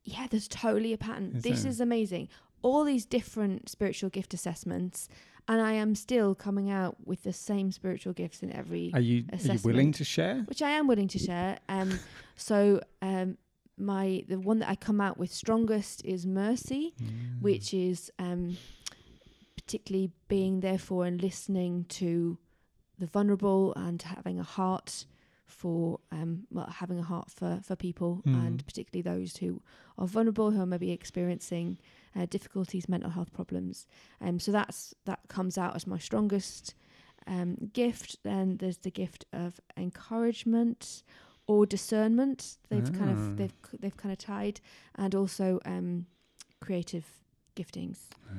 yeah 0.05 0.27
there's 0.31 0.49
totally 0.49 0.93
a 0.93 0.99
pattern 0.99 1.33
Is 1.37 1.43
this 1.43 1.63
there? 1.63 1.71
is 1.71 1.81
amazing 1.81 2.29
all 2.63 2.85
these 2.85 3.05
different 3.05 3.69
spiritual 3.69 4.11
gift 4.11 4.33
assessments 4.35 5.09
and 5.49 5.61
i 5.61 5.73
am 5.73 5.95
still 5.95 6.35
coming 6.35 6.71
out 6.71 6.97
with 7.05 7.23
the 7.25 7.33
same 7.33 7.73
spiritual 7.73 8.13
gifts 8.13 8.43
in 8.43 8.53
every 8.55 8.91
Are 8.95 9.01
you 9.01 9.25
are 9.33 9.39
you 9.55 9.59
willing 9.65 9.93
to 9.93 10.05
share? 10.05 10.43
which 10.49 10.63
I 10.63 10.71
am 10.71 10.87
willing 10.87 11.09
to 11.09 11.19
share. 11.19 11.59
Um, 11.69 11.99
so 12.37 12.81
um, 13.03 13.37
my 13.77 14.25
the 14.29 14.39
one 14.39 14.59
that 14.61 14.69
I 14.69 14.75
come 14.75 15.01
out 15.01 15.19
with 15.19 15.33
strongest 15.33 16.05
is 16.05 16.27
mercy, 16.27 16.95
Mm. 17.01 17.41
which 17.41 17.73
is 17.73 18.11
um, 18.19 18.57
particularly 19.69 20.11
being 20.29 20.61
there 20.61 20.79
for 20.79 21.05
and 21.05 21.21
listening 21.23 21.85
to 21.91 22.39
the 22.99 23.07
vulnerable 23.07 23.75
and 23.77 24.01
having 24.01 24.39
a 24.41 24.43
heart 24.43 25.05
for 25.47 26.01
um, 26.11 26.47
well 26.51 26.67
having 26.83 26.99
a 26.99 27.03
heart 27.03 27.31
for 27.31 27.61
for 27.63 27.77
people 27.77 28.23
Mm. 28.27 28.47
and 28.47 28.67
particularly 28.67 29.03
those 29.03 29.37
who 29.37 29.61
are 29.99 30.07
vulnerable 30.07 30.51
who 30.53 30.61
are 30.63 30.67
maybe 30.75 30.91
experiencing 30.91 31.79
uh, 32.17 32.27
difficulties 32.37 32.89
mental 32.89 33.11
health 33.11 33.33
problems. 33.33 33.87
Um 34.23 34.39
so 34.41 34.53
that's 34.53 34.95
that 35.05 35.21
comes 35.29 35.59
out 35.59 35.77
as 35.77 35.87
my 35.87 35.99
strongest 35.99 36.75
um, 37.27 37.71
gift. 37.75 38.17
Then 38.23 38.57
there's 38.57 38.79
the 38.79 38.91
gift 39.03 39.27
of 39.33 39.61
encouragement 39.77 41.03
or 41.47 41.67
discernment. 41.67 42.57
They've 42.71 42.93
kind 42.99 43.11
of 43.11 43.37
they've 43.39 43.59
they've 43.81 43.97
kind 44.03 44.13
of 44.13 44.19
tied 44.19 44.61
and 44.95 45.15
also 45.15 45.61
um, 45.67 46.07
creative 46.61 47.07
giftings 47.61 47.99
Ah. 48.31 48.35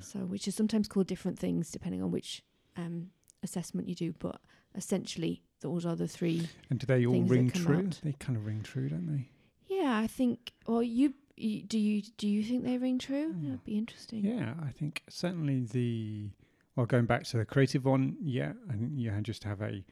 so 0.00 0.18
which 0.32 0.46
is 0.48 0.54
sometimes 0.54 0.86
called 0.88 1.06
different 1.06 1.38
things 1.38 1.70
depending 1.70 2.02
on 2.02 2.10
which 2.16 2.42
um, 2.76 3.10
assessment 3.42 3.88
you 3.88 3.94
do 3.94 4.14
but 4.18 4.40
essentially 4.74 5.42
those 5.60 5.84
are 5.88 5.96
the 5.96 6.08
three 6.08 6.48
And 6.70 6.78
do 6.80 6.86
they 6.86 7.04
all 7.06 7.22
ring 7.22 7.50
true? 7.50 7.76
out. 7.86 8.00
They 8.02 8.14
kind 8.24 8.36
of 8.38 8.46
ring 8.46 8.62
true, 8.62 8.88
don't 8.88 9.08
they? 9.14 9.28
yeah 9.68 9.96
i 9.98 10.06
think 10.18 10.52
well 10.66 10.82
you, 10.82 11.14
you 11.36 11.62
do 11.62 11.78
you 11.78 12.02
do 12.22 12.26
you 12.28 12.42
think 12.48 12.64
they 12.64 12.78
ring 12.78 12.98
true 12.98 13.28
Hmm. 13.32 13.44
that'd 13.46 13.64
be 13.64 13.76
interesting 13.78 14.24
Yeah, 14.24 14.54
I 14.68 14.70
think 14.78 15.02
certainly 15.08 15.58
the 15.78 16.30
well, 16.76 16.86
going 16.86 17.04
back 17.12 17.24
to 17.24 17.36
the 17.36 17.44
creative 17.44 17.84
one, 17.84 18.16
yeah, 18.22 18.52
I 18.70 18.74
think 18.78 18.92
you 18.94 19.10
just 19.20 19.44
have 19.44 19.60
a 19.60 19.84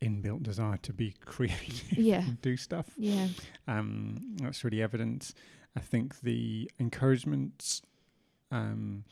inbuilt 0.00 0.44
desire 0.44 0.76
to 0.78 0.92
be 0.92 1.12
creative 1.34 1.98
yeah 1.98 2.22
and 2.28 2.40
do 2.40 2.56
stuff. 2.56 2.86
yeah 2.96 3.26
Um, 3.66 4.36
that's 4.40 4.62
really 4.64 4.80
evident. 4.80 5.34
I 5.76 5.80
think 5.80 6.20
the 6.20 6.70
encouragements 6.78 7.82
um, 8.50 9.04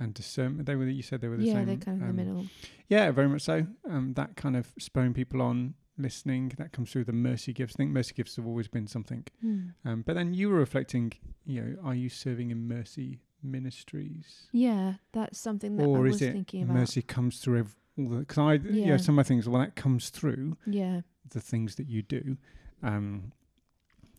and 0.00 0.14
discernment, 0.14 0.66
they 0.66 0.76
were, 0.76 0.86
you 0.88 1.02
said 1.02 1.20
they 1.20 1.28
were 1.28 1.36
the 1.36 1.44
yeah 1.44 1.54
same. 1.54 1.66
they're 1.66 1.76
kind 1.76 2.02
of 2.02 2.08
in 2.08 2.16
the 2.16 2.22
um, 2.22 2.28
middle 2.28 2.46
Yeah, 2.88 3.10
very 3.10 3.28
much 3.28 3.42
so. 3.42 3.66
Um, 3.90 4.14
that 4.14 4.36
kind 4.36 4.56
of 4.56 4.72
spurring 4.78 5.12
people 5.14 5.42
on, 5.42 5.74
listening, 5.96 6.52
that 6.58 6.72
comes 6.72 6.92
through 6.92 7.04
the 7.04 7.12
mercy 7.12 7.52
gifts. 7.52 7.74
I 7.76 7.78
think 7.78 7.90
mercy 7.90 8.14
gifts 8.14 8.36
have 8.36 8.46
always 8.46 8.68
been 8.68 8.86
something. 8.86 9.24
Hmm. 9.40 9.60
Um, 9.84 10.02
but 10.06 10.14
then 10.14 10.34
you 10.34 10.48
were 10.50 10.56
reflecting, 10.58 11.12
you 11.44 11.60
know, 11.60 11.76
are 11.84 11.94
you 11.94 12.08
serving 12.08 12.50
in 12.50 12.68
mercy 12.68 13.20
ministries? 13.42 14.48
yeah 14.52 14.94
that's 15.12 15.38
something 15.38 15.76
that 15.76 15.82
i 15.84 15.86
or 15.86 16.00
was 16.00 16.16
is 16.16 16.22
it 16.22 16.32
thinking 16.32 16.62
about 16.64 16.74
mercy 16.74 17.00
comes 17.02 17.38
through 17.38 17.60
ev- 17.60 17.76
all 17.96 18.08
the 18.08 18.16
because 18.18 18.38
I 18.38 18.54
yeah. 18.54 18.86
Yeah. 18.86 18.96
some 18.96 19.14
of 19.14 19.16
my 19.16 19.22
things 19.22 19.48
well 19.48 19.60
that 19.60 19.76
comes 19.76 20.10
through 20.10 20.56
yeah 20.66 21.02
the 21.30 21.40
things 21.40 21.76
that 21.76 21.88
you 21.88 22.02
do 22.02 22.36
um 22.82 23.30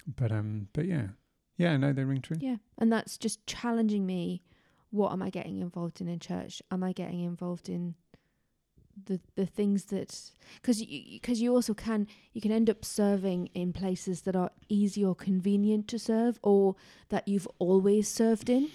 but 0.08 0.32
um 0.32 0.68
but 0.74 0.86
yeah 0.86 1.08
yeah 1.58 1.76
no 1.78 1.92
they 1.94 2.04
ring 2.06 2.22
true 2.22 2.38
Yeah, 2.40 2.58
and 2.78 2.92
that's 2.92 3.18
just 3.18 3.46
challenging 3.46 4.06
me. 4.06 4.42
What 4.92 5.12
am 5.12 5.22
I 5.22 5.30
getting 5.30 5.60
involved 5.60 6.02
in 6.02 6.08
in 6.08 6.20
church? 6.20 6.62
Am 6.72 6.84
I 6.84 6.94
getting 6.94 7.22
involved 7.22 7.70
in 7.70 7.96
the 9.06 9.20
the 9.36 9.46
things 9.46 9.86
that 9.86 10.32
because 10.56 10.84
because 10.84 11.42
you, 11.42 11.54
also 11.56 11.74
can 11.74 12.08
you 12.34 12.42
can 12.42 12.52
end 12.52 12.70
up 12.70 12.84
serving 12.84 13.48
in 13.54 13.72
places 13.72 14.22
that 14.24 14.36
are 14.36 14.52
easy 14.68 15.06
or 15.06 15.16
convenient 15.16 15.88
to 15.88 16.00
serve 16.00 16.40
or 16.44 16.76
that 17.10 17.28
you've 17.28 17.48
always 17.60 18.08
served 18.10 18.50
in, 18.50 18.70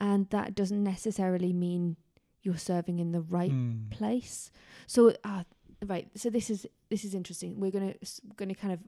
and 0.00 0.28
that 0.30 0.54
doesn't 0.54 0.82
necessarily 0.82 1.52
mean 1.52 1.96
you're 2.42 2.56
serving 2.58 2.98
in 2.98 3.12
the 3.12 3.20
right 3.20 3.52
Mm. 3.52 3.90
place. 3.90 4.50
So, 4.88 5.14
uh, 5.22 5.44
right. 5.86 6.08
So 6.16 6.28
this 6.30 6.50
is 6.50 6.66
this 6.88 7.04
is 7.04 7.14
interesting. 7.14 7.60
We're 7.60 7.70
gonna 7.70 7.94
s- 8.02 8.20
gonna 8.36 8.54
kind 8.56 8.72
of 8.72 8.80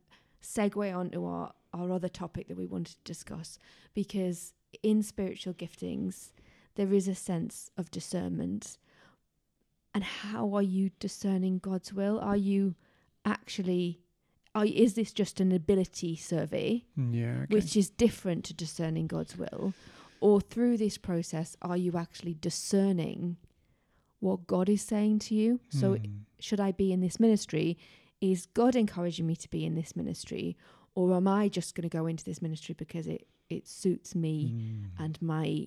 segue 0.42 0.96
onto 0.96 1.24
our 1.24 1.52
our 1.72 1.92
other 1.92 2.08
topic 2.08 2.48
that 2.48 2.56
we 2.56 2.66
wanted 2.66 2.96
to 2.96 3.04
discuss 3.04 3.58
because 3.94 4.54
in 4.82 5.02
spiritual 5.02 5.54
giftings 5.54 6.32
there 6.76 6.92
is 6.92 7.08
a 7.08 7.14
sense 7.14 7.70
of 7.76 7.90
discernment. 7.90 8.78
And 9.94 10.02
how 10.04 10.54
are 10.54 10.62
you 10.62 10.90
discerning 10.98 11.58
God's 11.58 11.92
will? 11.92 12.18
Are 12.18 12.36
you 12.36 12.74
actually 13.24 14.00
are 14.56 14.64
is 14.66 14.94
this 14.94 15.12
just 15.12 15.40
an 15.40 15.50
ability 15.52 16.14
survey? 16.16 16.84
Mm, 16.98 17.14
yeah 17.14 17.42
okay. 17.42 17.54
which 17.54 17.76
is 17.76 17.90
different 17.90 18.44
to 18.44 18.54
discerning 18.54 19.06
God's 19.06 19.36
will? 19.36 19.72
Or 20.20 20.40
through 20.40 20.78
this 20.78 20.96
process, 20.96 21.56
are 21.60 21.76
you 21.76 21.96
actually 21.96 22.34
discerning 22.34 23.36
what 24.20 24.46
God 24.46 24.68
is 24.68 24.80
saying 24.82 25.18
to 25.20 25.34
you? 25.34 25.60
So, 25.68 25.96
Mm. 25.96 26.20
should 26.40 26.60
I 26.60 26.72
be 26.72 26.92
in 26.92 27.00
this 27.00 27.20
ministry? 27.20 27.76
Is 28.20 28.46
God 28.46 28.74
encouraging 28.74 29.26
me 29.26 29.36
to 29.36 29.50
be 29.50 29.64
in 29.66 29.74
this 29.74 29.94
ministry? 29.94 30.56
Or 30.94 31.14
am 31.14 31.28
I 31.28 31.48
just 31.48 31.74
going 31.74 31.88
to 31.88 31.94
go 31.98 32.06
into 32.06 32.24
this 32.24 32.40
ministry 32.40 32.74
because 32.78 33.06
it, 33.06 33.26
it 33.50 33.66
suits 33.68 34.14
me 34.14 34.36
Mm. 34.54 34.84
and 35.04 35.20
my 35.20 35.66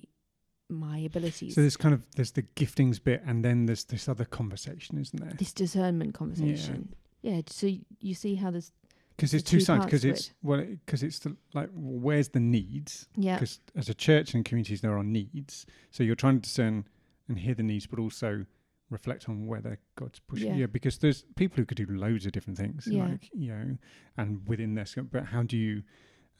my 0.68 0.98
abilities? 0.98 1.54
so 1.54 1.60
there's 1.60 1.76
kind 1.76 1.94
of 1.94 2.02
there's 2.16 2.32
the 2.32 2.42
giftings 2.56 3.02
bit 3.02 3.22
and 3.26 3.44
then 3.44 3.66
there's 3.66 3.84
this 3.84 4.08
other 4.08 4.24
conversation 4.24 4.98
isn't 4.98 5.20
there 5.20 5.32
this 5.38 5.52
discernment 5.52 6.14
conversation. 6.14 6.94
Yeah. 7.22 7.32
yeah 7.36 7.40
so 7.46 7.70
you 8.00 8.14
see 8.14 8.34
how 8.34 8.50
there's 8.50 8.72
because 9.16 9.34
it's 9.34 9.42
two 9.50 9.58
two 9.58 9.64
sides 9.64 9.84
because 9.84 10.04
it's 10.04 10.32
well 10.42 10.64
because 10.84 11.02
it's 11.02 11.18
the, 11.20 11.36
like 11.54 11.70
where's 11.74 12.28
the 12.28 12.40
needs 12.40 13.08
yeah 13.16 13.34
because 13.36 13.60
as 13.76 13.88
a 13.88 13.94
church 13.94 14.34
and 14.34 14.44
communities 14.44 14.80
there 14.80 14.96
are 14.96 15.02
needs 15.04 15.66
so 15.90 16.02
you're 16.04 16.14
trying 16.14 16.36
to 16.36 16.42
discern 16.42 16.84
and 17.28 17.38
hear 17.38 17.54
the 17.54 17.62
needs 17.62 17.86
but 17.86 17.98
also 17.98 18.44
reflect 18.90 19.28
on 19.28 19.46
whether 19.46 19.78
god's 19.96 20.18
pushing 20.20 20.48
Yeah. 20.48 20.54
you 20.60 20.68
because 20.68 20.98
there's 20.98 21.24
people 21.36 21.56
who 21.56 21.66
could 21.66 21.76
do 21.76 21.86
loads 21.86 22.26
of 22.26 22.32
different 22.32 22.58
things 22.58 22.86
Yeah. 22.86 23.06
like 23.06 23.28
you 23.34 23.50
know 23.52 23.78
and 24.16 24.46
within 24.46 24.74
their 24.74 24.86
scope 24.86 25.08
but 25.10 25.24
how 25.26 25.42
do 25.42 25.56
you 25.56 25.82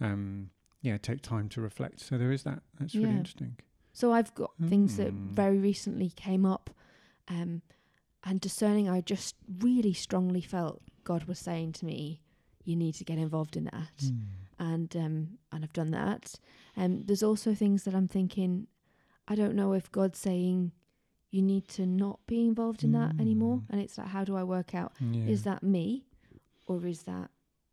um 0.01 0.51
yeah 0.81 0.97
take 0.97 1.21
time 1.23 1.49
to 1.49 1.61
reflect. 1.61 1.99
So 2.01 2.17
there 2.17 2.31
is 2.31 2.45
that. 2.45 2.61
That's 2.79 2.95
really 2.95 3.11
interesting. 3.11 3.57
So 3.99 4.13
I've 4.13 4.33
got 4.43 4.53
things 4.73 4.97
that 4.99 5.11
Hmm. 5.13 5.35
very 5.43 5.59
recently 5.59 6.11
came 6.27 6.45
up, 6.55 6.71
um, 7.37 7.63
and 8.29 8.41
discerning. 8.41 8.87
I 8.89 9.01
just 9.15 9.35
really 9.69 9.93
strongly 10.07 10.41
felt 10.55 10.83
God 11.11 11.23
was 11.25 11.39
saying 11.49 11.73
to 11.79 11.85
me, 11.87 12.21
"You 12.69 12.77
need 12.77 12.95
to 13.01 13.05
get 13.11 13.19
involved 13.19 13.57
in 13.57 13.65
that," 13.65 13.99
Hmm. 14.01 14.21
and 14.71 14.91
um, 15.05 15.17
and 15.53 15.65
I've 15.65 15.73
done 15.83 15.91
that. 16.03 16.25
Um, 16.77 16.93
there's 17.07 17.23
also 17.31 17.55
things 17.55 17.83
that 17.85 17.95
I'm 17.95 18.09
thinking, 18.09 18.51
I 19.27 19.35
don't 19.41 19.57
know 19.61 19.73
if 19.81 19.91
God's 19.91 20.19
saying 20.29 20.73
you 21.31 21.43
need 21.43 21.67
to 21.69 21.85
not 21.85 22.19
be 22.27 22.39
involved 22.51 22.83
in 22.85 22.93
that 22.93 23.11
anymore, 23.21 23.59
Mm. 23.59 23.71
and 23.71 23.81
it's 23.83 23.99
like, 23.99 24.09
how 24.17 24.25
do 24.25 24.35
I 24.37 24.45
work 24.45 24.75
out? 24.81 24.93
Yeah. 25.01 25.27
Is 25.35 25.43
that 25.43 25.63
me, 25.63 26.07
or 26.67 26.87
is 26.87 27.03
that 27.03 27.31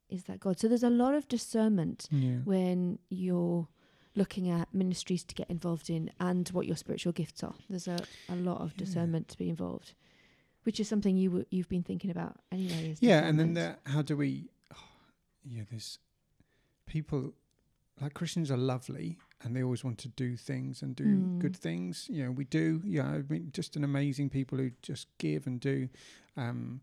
is 0.10 0.24
that 0.26 0.40
God? 0.40 0.60
So 0.60 0.68
there's 0.68 0.84
a 0.94 0.98
lot 1.04 1.14
of 1.16 1.28
discernment 1.28 2.08
yeah. 2.12 2.38
when 2.52 3.00
you're 3.10 3.68
looking 4.16 4.50
at 4.50 4.74
ministries 4.74 5.24
to 5.26 5.36
get 5.36 5.50
involved 5.50 5.90
in 5.90 6.10
and 6.20 6.48
what 6.50 6.66
your 6.66 6.78
spiritual 6.78 7.12
gifts 7.12 7.44
are. 7.44 7.56
There's 7.70 7.88
a, 7.88 8.00
a 8.30 8.36
lot 8.36 8.62
of 8.62 8.72
Yeah. 8.72 8.78
discernment 8.86 9.28
to 9.30 9.38
be 9.38 9.50
involved, 9.50 9.94
which 10.64 10.80
is 10.80 10.88
something 10.88 11.18
you 11.18 11.30
w- 11.30 11.46
you've 11.52 11.70
been 11.70 11.84
thinking 11.84 12.10
about 12.12 12.38
anyway. 12.52 12.96
Yeah, 13.00 13.26
and 13.26 13.40
then 13.40 13.54
the, 13.56 13.78
how 13.86 14.02
do 14.02 14.16
we? 14.18 14.50
oh, 14.74 14.78
yeah, 15.44 15.64
there's 15.70 16.00
people 16.86 17.34
like 18.02 18.14
Christians 18.14 18.52
are 18.52 18.58
lovely, 18.58 19.18
and 19.42 19.56
they 19.56 19.64
always 19.64 19.84
want 19.84 19.98
to 20.00 20.08
do 20.10 20.36
things 20.36 20.82
and 20.82 20.96
do 20.96 21.06
Mm. 21.06 21.40
good 21.40 21.56
things. 21.56 22.08
You 22.10 22.26
know, 22.26 22.32
we 22.32 22.44
do. 22.46 22.82
Yeah, 22.86 23.06
I 23.08 23.22
mean, 23.30 23.52
just 23.54 23.76
an 23.76 23.84
amazing 23.84 24.30
people 24.30 24.58
who 24.58 24.72
just 24.82 25.08
give 25.18 25.48
and 25.48 25.60
do. 25.60 25.90
Um, 26.36 26.82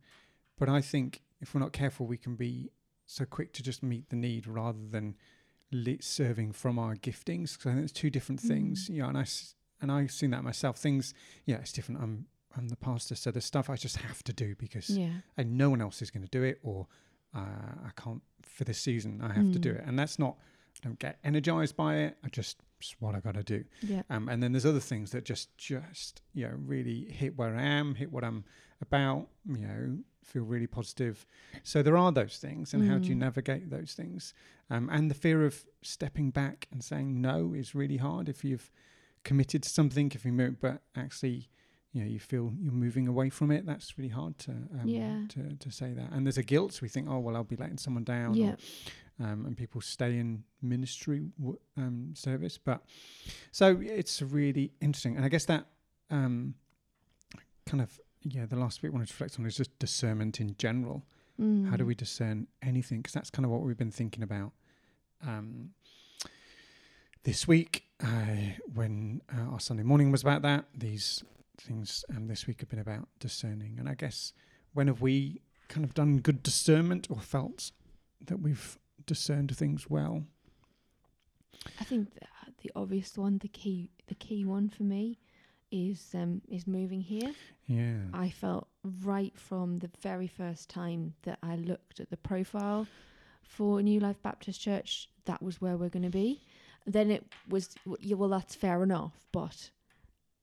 but 0.58 0.68
I 0.68 0.80
think 0.80 1.22
if 1.40 1.54
we're 1.54 1.60
not 1.60 1.72
careful, 1.72 2.06
we 2.06 2.16
can 2.16 2.34
be 2.36 2.70
so 3.06 3.24
quick 3.26 3.52
to 3.54 3.62
just 3.62 3.82
meet 3.82 4.08
the 4.08 4.16
need 4.16 4.46
rather 4.46 4.78
than 4.90 5.16
serving 6.00 6.52
from 6.52 6.78
our 6.78 6.94
giftings. 6.96 7.52
Because 7.56 7.66
I 7.66 7.72
think 7.74 7.84
it's 7.84 7.92
two 7.92 8.10
different 8.10 8.40
things. 8.40 8.88
Mm. 8.88 8.94
You 8.94 9.02
know, 9.02 9.08
and 9.08 9.18
I 9.18 9.26
and 9.80 9.90
I've 9.92 10.12
seen 10.12 10.30
that 10.30 10.44
myself. 10.44 10.76
Things, 10.78 11.14
yeah, 11.46 11.56
it's 11.56 11.72
different. 11.72 12.00
I'm 12.02 12.26
I'm 12.56 12.68
the 12.68 12.76
pastor, 12.76 13.14
so 13.14 13.30
there's 13.30 13.44
stuff 13.46 13.70
I 13.70 13.76
just 13.76 13.96
have 13.96 14.22
to 14.24 14.32
do 14.32 14.54
because 14.56 14.90
yeah, 14.90 15.08
and 15.36 15.56
no 15.56 15.70
one 15.70 15.80
else 15.80 16.02
is 16.02 16.10
going 16.10 16.22
to 16.24 16.28
do 16.30 16.42
it 16.42 16.58
or 16.62 16.86
uh, 17.34 17.38
I 17.86 17.90
can't 17.96 18.20
for 18.42 18.64
this 18.64 18.78
season 18.78 19.20
I 19.22 19.32
have 19.32 19.52
to 19.52 19.58
do 19.58 19.72
Mm. 19.72 19.78
it 19.78 19.84
and 19.86 19.98
that's 19.98 20.18
not 20.18 20.36
I 20.84 20.88
don't 20.88 20.98
get 20.98 21.18
energized 21.24 21.74
by 21.76 21.96
it 21.96 22.18
I 22.22 22.28
just 22.28 22.58
it's 22.78 22.94
what 23.00 23.14
I 23.14 23.20
got 23.20 23.34
to 23.34 23.42
do 23.42 23.64
yeah, 23.80 24.02
um, 24.10 24.28
and 24.28 24.42
then 24.42 24.52
there's 24.52 24.66
other 24.66 24.80
things 24.80 25.12
that 25.12 25.24
just 25.24 25.56
just 25.56 26.20
you 26.34 26.46
know 26.46 26.52
really 26.66 27.06
hit 27.10 27.38
where 27.38 27.56
I 27.56 27.62
am 27.62 27.94
hit 27.94 28.12
what 28.12 28.22
I'm 28.24 28.44
about 28.82 29.28
you 29.48 29.66
know 29.66 29.98
feel 30.24 30.44
really 30.44 30.66
positive. 30.66 31.26
So 31.62 31.82
there 31.82 31.96
are 31.96 32.12
those 32.12 32.38
things 32.38 32.72
and 32.74 32.84
how 32.84 32.98
do 32.98 33.08
you 33.08 33.16
Mm. 33.16 33.20
navigate 33.20 33.70
those 33.70 33.94
things? 33.94 34.34
Um, 34.70 34.88
and 34.90 35.10
the 35.10 35.14
fear 35.14 35.44
of 35.44 35.64
stepping 35.82 36.30
back 36.30 36.68
and 36.72 36.82
saying 36.82 37.20
no 37.20 37.54
is 37.54 37.74
really 37.74 37.98
hard 37.98 38.28
if 38.28 38.44
you've 38.44 38.70
committed 39.24 39.62
to 39.62 39.68
something 39.68 40.10
if 40.14 40.24
you 40.24 40.32
move 40.32 40.60
but 40.60 40.82
actually 40.96 41.48
you 41.92 42.02
know 42.02 42.08
you 42.08 42.18
feel 42.18 42.52
you're 42.58 42.72
moving 42.72 43.06
away 43.06 43.28
from 43.30 43.50
it. 43.50 43.66
That's 43.66 43.98
really 43.98 44.08
hard 44.10 44.38
to 44.38 44.52
um, 44.52 44.84
Yeah. 44.86 45.18
to, 45.28 45.56
to 45.56 45.70
say 45.70 45.92
that. 45.92 46.10
And 46.12 46.26
there's 46.26 46.38
a 46.38 46.42
guilt. 46.42 46.80
We 46.80 46.88
think 46.88 47.06
oh 47.10 47.18
well 47.18 47.36
I'll 47.36 47.44
be 47.44 47.56
letting 47.56 47.76
someone 47.78 48.04
down 48.04 48.34
yeah, 48.34 48.54
or, 49.20 49.26
um, 49.26 49.44
and 49.46 49.54
people 49.56 49.80
stay 49.82 50.18
in 50.18 50.44
ministry 50.62 51.20
w- 51.38 51.58
um, 51.76 52.12
service. 52.14 52.56
But 52.56 52.82
so 53.50 53.78
it's 53.82 54.22
really 54.22 54.72
interesting. 54.80 55.16
And 55.16 55.24
I 55.24 55.28
guess 55.28 55.44
that 55.44 55.66
um, 56.10 56.54
kind 57.66 57.82
of 57.82 58.00
yeah 58.22 58.46
the 58.46 58.56
last 58.56 58.80
bit 58.82 58.88
I 58.88 58.92
wanted 58.92 59.08
to 59.08 59.12
reflect 59.14 59.38
on 59.38 59.46
is 59.46 59.56
just 59.56 59.78
discernment 59.78 60.40
in 60.40 60.54
general 60.58 61.04
how 61.38 61.76
do 61.76 61.82
Mm. 61.82 61.86
we 61.86 61.94
discern 61.96 62.46
anything? 62.62 62.98
Because 62.98 63.14
that's 63.14 63.30
kind 63.30 63.44
of 63.44 63.50
what 63.50 63.62
we've 63.62 63.76
been 63.76 63.90
thinking 63.90 64.22
about 64.22 64.52
um, 65.26 65.70
this 67.24 67.48
week. 67.48 67.84
Uh, 68.00 68.52
when 68.74 69.22
uh, 69.34 69.50
our 69.52 69.58
Sunday 69.58 69.82
morning 69.82 70.12
was 70.12 70.22
about 70.22 70.42
that, 70.42 70.66
these 70.76 71.24
things 71.58 72.04
um, 72.14 72.28
this 72.28 72.46
week 72.46 72.60
have 72.60 72.68
been 72.68 72.78
about 72.78 73.08
discerning. 73.18 73.76
And 73.78 73.88
I 73.88 73.94
guess 73.94 74.32
when 74.72 74.86
have 74.86 75.00
we 75.00 75.40
kind 75.68 75.84
of 75.84 75.94
done 75.94 76.18
good 76.18 76.42
discernment 76.44 77.08
or 77.10 77.18
felt 77.18 77.72
that 78.26 78.40
we've 78.40 78.78
discerned 79.06 79.56
things 79.56 79.88
well? 79.90 80.24
I 81.80 81.84
think 81.84 82.12
the, 82.14 82.26
the 82.62 82.70
obvious 82.76 83.16
one, 83.16 83.38
the 83.38 83.48
key, 83.48 83.88
the 84.06 84.14
key 84.14 84.44
one 84.44 84.68
for 84.68 84.82
me, 84.84 85.18
is 85.72 86.14
um, 86.14 86.42
is 86.48 86.66
moving 86.66 87.00
here. 87.00 87.32
Yeah. 87.66 87.96
I 88.12 88.28
felt 88.28 88.68
right 89.02 89.32
from 89.36 89.78
the 89.78 89.90
very 90.00 90.26
first 90.28 90.68
time 90.68 91.14
that 91.22 91.38
I 91.42 91.56
looked 91.56 92.00
at 92.00 92.10
the 92.10 92.16
profile 92.16 92.86
for 93.42 93.82
New 93.82 94.00
Life 94.00 94.22
Baptist 94.22 94.60
Church, 94.60 95.08
that 95.26 95.42
was 95.42 95.60
where 95.60 95.76
we're 95.76 95.88
going 95.88 96.04
to 96.04 96.10
be. 96.10 96.42
Then 96.86 97.10
it 97.10 97.24
was, 97.48 97.70
yeah, 98.00 98.16
well, 98.16 98.30
that's 98.30 98.54
fair 98.54 98.82
enough, 98.82 99.12
but 99.30 99.70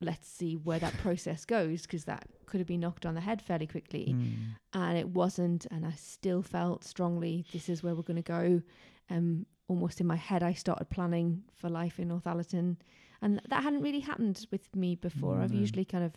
let's 0.00 0.28
see 0.28 0.54
where 0.54 0.78
that 0.78 0.96
process 0.98 1.44
goes 1.44 1.82
because 1.82 2.04
that 2.04 2.26
could 2.46 2.60
have 2.60 2.66
been 2.66 2.80
knocked 2.80 3.04
on 3.04 3.14
the 3.14 3.20
head 3.20 3.42
fairly 3.42 3.66
quickly. 3.66 4.14
Mm. 4.16 4.34
And 4.72 4.98
it 4.98 5.08
wasn't, 5.08 5.66
and 5.70 5.84
I 5.84 5.92
still 5.92 6.42
felt 6.42 6.84
strongly 6.84 7.44
this 7.52 7.68
is 7.68 7.82
where 7.82 7.94
we're 7.94 8.02
going 8.02 8.22
to 8.22 8.22
go. 8.22 8.62
Um, 9.10 9.46
almost 9.68 10.00
in 10.00 10.06
my 10.06 10.16
head, 10.16 10.42
I 10.42 10.52
started 10.54 10.88
planning 10.88 11.42
for 11.54 11.68
life 11.68 11.98
in 11.98 12.08
Northallerton, 12.08 12.76
and 13.22 13.40
that 13.48 13.62
hadn't 13.62 13.82
really 13.82 14.00
happened 14.00 14.46
with 14.50 14.74
me 14.74 14.94
before. 14.94 15.40
I've 15.40 15.52
usually 15.54 15.84
kind 15.84 16.04
of 16.04 16.12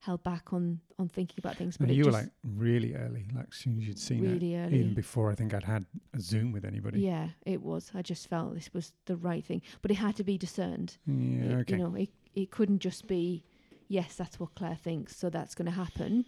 held 0.00 0.22
back 0.22 0.52
on 0.52 0.80
on 0.98 1.08
thinking 1.08 1.36
about 1.38 1.56
things, 1.56 1.76
but 1.76 1.88
you 1.90 2.04
were 2.04 2.12
like 2.12 2.30
really 2.44 2.94
early, 2.94 3.26
like 3.34 3.46
as 3.50 3.56
soon 3.56 3.78
as 3.78 3.86
you'd 3.88 3.98
seen 3.98 4.20
really 4.22 4.54
it, 4.54 4.66
early. 4.66 4.78
even 4.80 4.94
before 4.94 5.30
I 5.30 5.34
think 5.34 5.52
I'd 5.54 5.64
had 5.64 5.84
a 6.14 6.20
Zoom 6.20 6.52
with 6.52 6.64
anybody. 6.64 7.00
Yeah, 7.00 7.28
it 7.46 7.62
was. 7.62 7.90
I 7.94 8.02
just 8.02 8.28
felt 8.28 8.54
this 8.54 8.72
was 8.72 8.92
the 9.06 9.16
right 9.16 9.44
thing, 9.44 9.62
but 9.82 9.90
it 9.90 9.94
had 9.96 10.14
to 10.16 10.24
be 10.24 10.38
discerned. 10.38 10.98
Yeah, 11.06 11.14
It- 11.14 11.52
okay. 11.60 11.76
You 11.76 11.82
know, 11.82 11.94
it 11.94 12.10
it 12.34 12.50
couldn't 12.52 12.78
just 12.80 13.08
be, 13.08 13.42
yes, 13.88 14.14
that's 14.16 14.38
what 14.38 14.54
Clare 14.54 14.76
thinks, 14.76 15.16
so 15.16 15.28
that's 15.30 15.54
going 15.56 15.66
to 15.66 15.72
happen, 15.72 16.24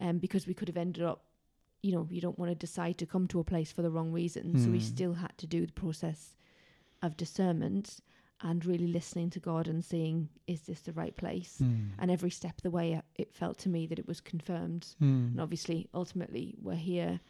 um, 0.00 0.18
because 0.18 0.46
we 0.46 0.52
could 0.52 0.68
have 0.68 0.76
ended 0.76 1.02
up, 1.02 1.24
you 1.82 1.92
know, 1.92 2.06
you 2.10 2.20
don't 2.20 2.38
want 2.38 2.50
to 2.50 2.54
decide 2.54 2.98
to 2.98 3.06
come 3.06 3.26
to 3.28 3.40
a 3.40 3.44
place 3.44 3.72
for 3.72 3.80
the 3.80 3.90
wrong 3.90 4.12
reason, 4.12 4.58
so 4.58 4.70
we 4.70 4.78
Hmm. 4.78 4.84
still 4.84 5.14
had 5.14 5.38
to 5.38 5.46
do 5.46 5.64
the 5.64 5.72
process 5.72 6.36
of 7.00 7.16
discernment 7.16 8.00
and 8.42 8.64
really 8.64 8.86
listening 8.86 9.30
to 9.30 9.40
God 9.40 9.68
and 9.68 9.84
seeing, 9.84 10.28
is 10.46 10.62
this 10.62 10.80
the 10.80 10.92
right 10.92 11.16
place? 11.16 11.58
Mm. 11.62 11.90
And 11.98 12.10
every 12.10 12.30
step 12.30 12.56
of 12.58 12.62
the 12.62 12.70
way, 12.70 12.94
uh, 12.94 13.00
it 13.14 13.32
felt 13.32 13.58
to 13.58 13.68
me 13.68 13.86
that 13.86 13.98
it 13.98 14.06
was 14.06 14.20
confirmed. 14.20 14.86
Mm. 15.00 15.32
And 15.32 15.40
obviously, 15.40 15.88
ultimately, 15.94 16.54
we're 16.60 16.74
here. 16.74 17.20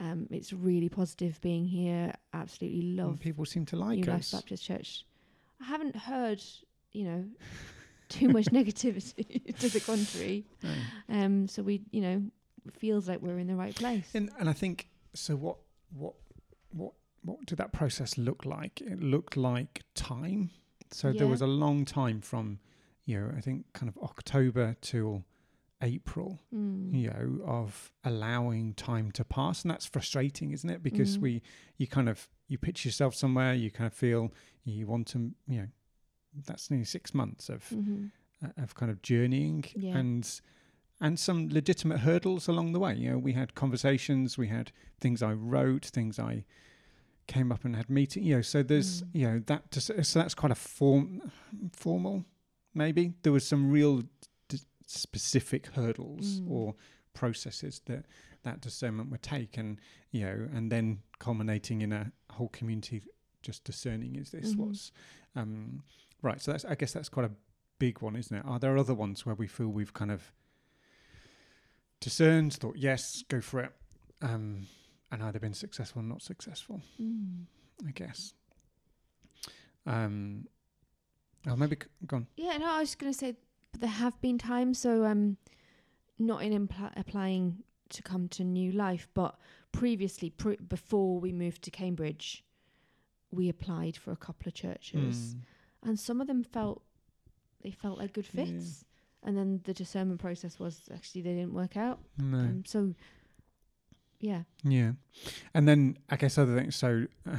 Um, 0.00 0.26
it's 0.30 0.52
really 0.52 0.88
positive 0.88 1.40
being 1.40 1.64
here. 1.64 2.14
Absolutely 2.32 2.80
And 2.80 2.96
love 2.96 3.20
people 3.20 3.44
seem 3.44 3.66
to 3.66 3.76
like 3.76 3.98
New 3.98 4.04
Life 4.04 4.20
us. 4.20 4.32
Baptist 4.32 4.64
Church. 4.64 5.04
I 5.60 5.64
haven't 5.64 5.96
heard, 5.96 6.42
you 6.92 7.04
know, 7.04 7.24
too 8.08 8.28
much 8.28 8.44
negativity 8.52 9.56
to 9.58 9.68
the 9.68 9.80
contrary. 9.80 10.46
No. 10.62 10.70
Um, 11.08 11.48
so 11.48 11.62
we, 11.62 11.82
you 11.90 12.00
know, 12.00 12.22
feels 12.72 13.08
like 13.08 13.20
we're 13.20 13.38
in 13.38 13.46
the 13.46 13.56
right 13.56 13.74
place. 13.74 14.08
And 14.14 14.30
and 14.38 14.48
I 14.48 14.52
think 14.52 14.88
so. 15.14 15.36
What 15.36 15.56
what 15.96 16.14
what 16.70 16.92
what 17.24 17.44
did 17.46 17.58
that 17.58 17.72
process 17.72 18.16
look 18.18 18.44
like? 18.44 18.80
It 18.80 19.00
looked 19.00 19.36
like 19.36 19.82
time. 19.94 20.50
So 20.90 21.12
there 21.12 21.26
was 21.26 21.40
a 21.40 21.46
long 21.46 21.84
time 21.84 22.20
from, 22.20 22.58
you 23.04 23.18
know, 23.20 23.32
I 23.36 23.40
think 23.40 23.72
kind 23.72 23.88
of 23.88 23.96
October 24.02 24.76
till 24.80 25.24
April, 25.82 26.38
Mm. 26.54 26.94
you 26.94 27.08
know, 27.10 27.42
of 27.44 27.92
allowing 28.04 28.74
time 28.74 29.10
to 29.12 29.24
pass, 29.24 29.62
and 29.62 29.70
that's 29.70 29.86
frustrating, 29.86 30.52
isn't 30.52 30.70
it? 30.70 30.82
Because 30.82 31.18
Mhm. 31.18 31.20
we 31.22 31.42
you 31.78 31.86
kind 31.86 32.08
of 32.08 32.28
you 32.46 32.58
pitch 32.58 32.84
yourself 32.84 33.14
somewhere, 33.14 33.54
you 33.54 33.70
kind 33.70 33.86
of 33.86 33.94
feel 33.94 34.32
you 34.64 34.86
want 34.86 35.06
to, 35.08 35.34
you 35.48 35.58
know, 35.60 35.68
that's 36.46 36.70
nearly 36.70 36.84
six 36.84 37.12
months 37.14 37.48
of 37.48 37.68
Mhm. 37.70 38.10
uh, 38.42 38.52
of 38.56 38.74
kind 38.74 38.90
of 38.90 39.02
journeying 39.02 39.64
Yeah. 39.74 39.96
and 39.98 40.40
and 41.00 41.18
some 41.18 41.48
legitimate 41.48 41.98
hurdles 42.00 42.46
along 42.48 42.72
the 42.72 42.78
way. 42.78 42.94
You 42.94 43.10
know, 43.10 43.18
we 43.18 43.32
had 43.32 43.54
conversations, 43.54 44.38
we 44.38 44.48
had 44.48 44.70
things 45.00 45.22
I 45.22 45.32
wrote, 45.32 45.84
things 45.86 46.18
I 46.18 46.44
came 47.26 47.50
up 47.52 47.64
and 47.64 47.74
had 47.76 47.88
meeting. 47.90 48.22
You 48.24 48.36
know, 48.36 48.42
so 48.42 48.62
there's 48.62 49.02
Mm. 49.02 49.08
you 49.12 49.26
know 49.30 49.38
that 49.46 49.70
just, 49.70 49.86
so 50.04 50.18
that's 50.18 50.34
quite 50.34 50.52
a 50.52 50.56
form 50.56 51.30
formal. 51.72 52.24
Maybe 52.74 53.14
there 53.22 53.32
was 53.32 53.46
some 53.46 53.70
real 53.70 54.02
d- 54.48 54.58
specific 54.86 55.68
hurdles 55.68 56.40
Mm. 56.40 56.50
or 56.50 56.74
processes 57.14 57.80
that 57.86 58.06
that 58.42 58.60
discernment 58.60 59.10
would 59.10 59.22
take, 59.22 59.56
and 59.56 59.80
you 60.10 60.20
know, 60.24 60.48
and 60.52 60.70
then 60.70 61.02
culminating 61.18 61.80
in 61.82 61.92
a 61.92 62.12
whole 62.30 62.48
community 62.48 63.02
just 63.42 63.64
discerning 63.64 64.16
is 64.16 64.30
this 64.30 64.54
Mhm. 64.54 64.56
what's 64.58 64.92
um, 65.36 65.82
right. 66.22 66.40
So 66.40 66.52
that's 66.52 66.64
I 66.64 66.74
guess 66.74 66.92
that's 66.92 67.08
quite 67.08 67.26
a 67.26 67.34
big 67.78 68.00
one, 68.02 68.16
isn't 68.16 68.36
it? 68.36 68.44
Are 68.44 68.58
there 68.58 68.76
other 68.78 68.94
ones 68.94 69.24
where 69.26 69.34
we 69.34 69.46
feel 69.46 69.68
we've 69.68 69.92
kind 69.94 70.10
of 70.10 70.32
discerned, 72.00 72.54
thought 72.54 72.76
yes, 72.76 73.22
go 73.28 73.40
for 73.40 73.60
it, 73.60 73.72
um, 74.22 74.66
and 75.14 75.22
either 75.22 75.38
been 75.38 75.54
successful 75.54 76.00
or 76.00 76.04
not 76.04 76.22
successful? 76.22 76.82
Mm. 77.00 77.44
I 77.86 77.90
guess. 77.92 78.34
Um, 79.86 80.46
oh, 81.46 81.56
maybe 81.56 81.76
c- 81.80 81.88
gone. 82.06 82.26
Yeah, 82.36 82.56
no, 82.58 82.70
I 82.70 82.80
was 82.80 82.90
just 82.90 82.98
going 82.98 83.12
to 83.12 83.18
say 83.18 83.36
there 83.78 83.88
have 83.90 84.20
been 84.20 84.38
times, 84.38 84.78
so 84.78 85.04
um, 85.04 85.36
not 86.18 86.42
in 86.42 86.66
impl- 86.66 86.92
applying 86.96 87.58
to 87.90 88.02
come 88.02 88.28
to 88.28 88.44
New 88.44 88.72
Life, 88.72 89.08
but 89.14 89.36
previously, 89.72 90.30
pre- 90.30 90.56
before 90.56 91.20
we 91.20 91.32
moved 91.32 91.62
to 91.62 91.70
Cambridge, 91.70 92.44
we 93.30 93.48
applied 93.48 93.96
for 93.96 94.12
a 94.12 94.16
couple 94.16 94.48
of 94.48 94.54
churches, 94.54 95.34
Mm. 95.34 95.40
and 95.88 95.98
some 96.00 96.20
of 96.20 96.26
them 96.26 96.42
felt 96.44 96.82
they 97.62 97.70
felt 97.70 97.98
like 97.98 98.12
good 98.12 98.28
Yeah. 98.32 98.44
fits, 98.46 98.84
and 99.22 99.36
then 99.36 99.60
the 99.64 99.74
discernment 99.74 100.20
process 100.20 100.58
was 100.58 100.88
actually 100.92 101.22
they 101.22 101.34
didn't 101.34 101.54
work 101.54 101.76
out. 101.76 101.98
No. 102.18 102.38
Um, 102.38 102.64
so, 102.66 102.94
yeah, 104.24 104.42
Yeah, 104.64 104.92
and 105.52 105.68
then 105.68 105.98
I 106.08 106.16
guess 106.16 106.38
other 106.38 106.56
things. 106.58 106.76
So 106.76 107.06
uh, 107.30 107.36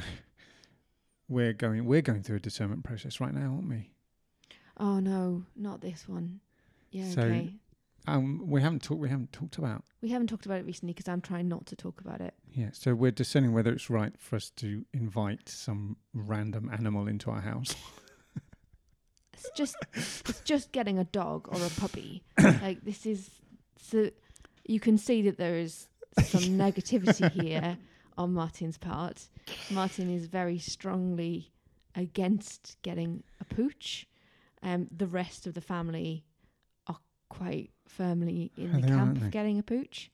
we're 1.27 1.53
going 1.53 1.85
we're 1.85 2.01
going 2.01 2.21
through 2.23 2.37
a 2.37 2.39
discernment 2.41 2.83
process 2.83 3.19
right 3.19 3.33
now, 3.33 3.51
aren't 3.55 3.69
we? 3.69 3.91
oh 4.77 4.99
no, 4.99 5.43
not 5.55 5.81
this 5.81 6.07
one. 6.07 6.39
Yeah, 6.91 7.09
So- 7.09 7.21
okay. 7.21 7.53
Um, 8.07 8.43
we 8.47 8.61
haven't 8.61 8.83
talked. 8.83 9.01
We 9.01 9.09
haven't 9.09 9.31
talked 9.33 9.57
about. 9.57 9.83
We 9.99 10.09
haven't 10.09 10.27
talked 10.27 10.45
about 10.45 10.59
it 10.59 10.65
recently 10.67 10.93
because 10.93 11.07
I'm 11.07 11.21
trying 11.21 11.47
not 11.47 11.65
to 11.65 11.75
talk 11.75 12.01
about 12.01 12.21
it. 12.21 12.35
Yeah, 12.51 12.69
so 12.71 12.93
we're 12.93 13.09
discerning 13.09 13.51
whether 13.51 13.71
it's 13.73 13.89
right 13.89 14.13
for 14.19 14.35
us 14.35 14.51
to 14.57 14.85
invite 14.93 15.49
some 15.49 15.97
random 16.13 16.69
animal 16.71 17.07
into 17.07 17.31
our 17.31 17.41
house. 17.41 17.75
It's 19.33 19.49
just 19.55 19.75
it's 19.93 20.41
just 20.41 20.71
getting 20.71 20.97
a 20.97 21.03
dog 21.03 21.47
or 21.49 21.63
a 21.63 21.69
puppy. 21.81 22.23
like 22.61 22.83
this 22.85 23.05
is 23.05 23.29
so 23.77 24.09
you 24.65 24.79
can 24.79 24.97
see 24.97 25.21
that 25.23 25.37
there 25.37 25.55
is 25.57 25.87
some 26.23 26.41
negativity 26.57 27.29
here 27.31 27.77
on 28.17 28.33
Martin's 28.33 28.77
part. 28.77 29.27
Martin 29.71 30.09
is 30.13 30.27
very 30.27 30.57
strongly 30.59 31.51
against 31.95 32.77
getting 32.81 33.23
a 33.39 33.45
pooch. 33.45 34.07
Um, 34.63 34.87
the 34.95 35.07
rest 35.07 35.45
of 35.47 35.53
the 35.53 35.61
family 35.61 36.23
are 36.87 36.97
quite 37.29 37.71
firmly 37.87 38.51
in 38.57 38.75
Oh, 38.75 38.79
the 38.81 38.87
camp 38.87 39.21
of 39.21 39.31
getting 39.31 39.59
a 39.59 39.63
pooch. 39.63 40.09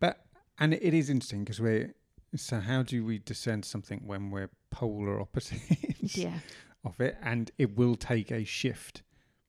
But 0.00 0.24
and 0.58 0.74
it 0.74 0.94
is 0.94 1.08
interesting 1.08 1.44
because 1.44 1.60
we're 1.60 1.94
so 2.34 2.60
how 2.60 2.82
do 2.82 3.04
we 3.04 3.18
discern 3.18 3.62
something 3.62 4.00
when 4.06 4.30
we're 4.30 4.50
polar 4.70 5.20
opposites 5.20 6.16
Yeah, 6.16 6.38
of 6.84 7.00
it, 7.00 7.16
and 7.22 7.50
it 7.58 7.76
will 7.76 7.94
take 7.94 8.30
a 8.30 8.44
shift 8.44 9.02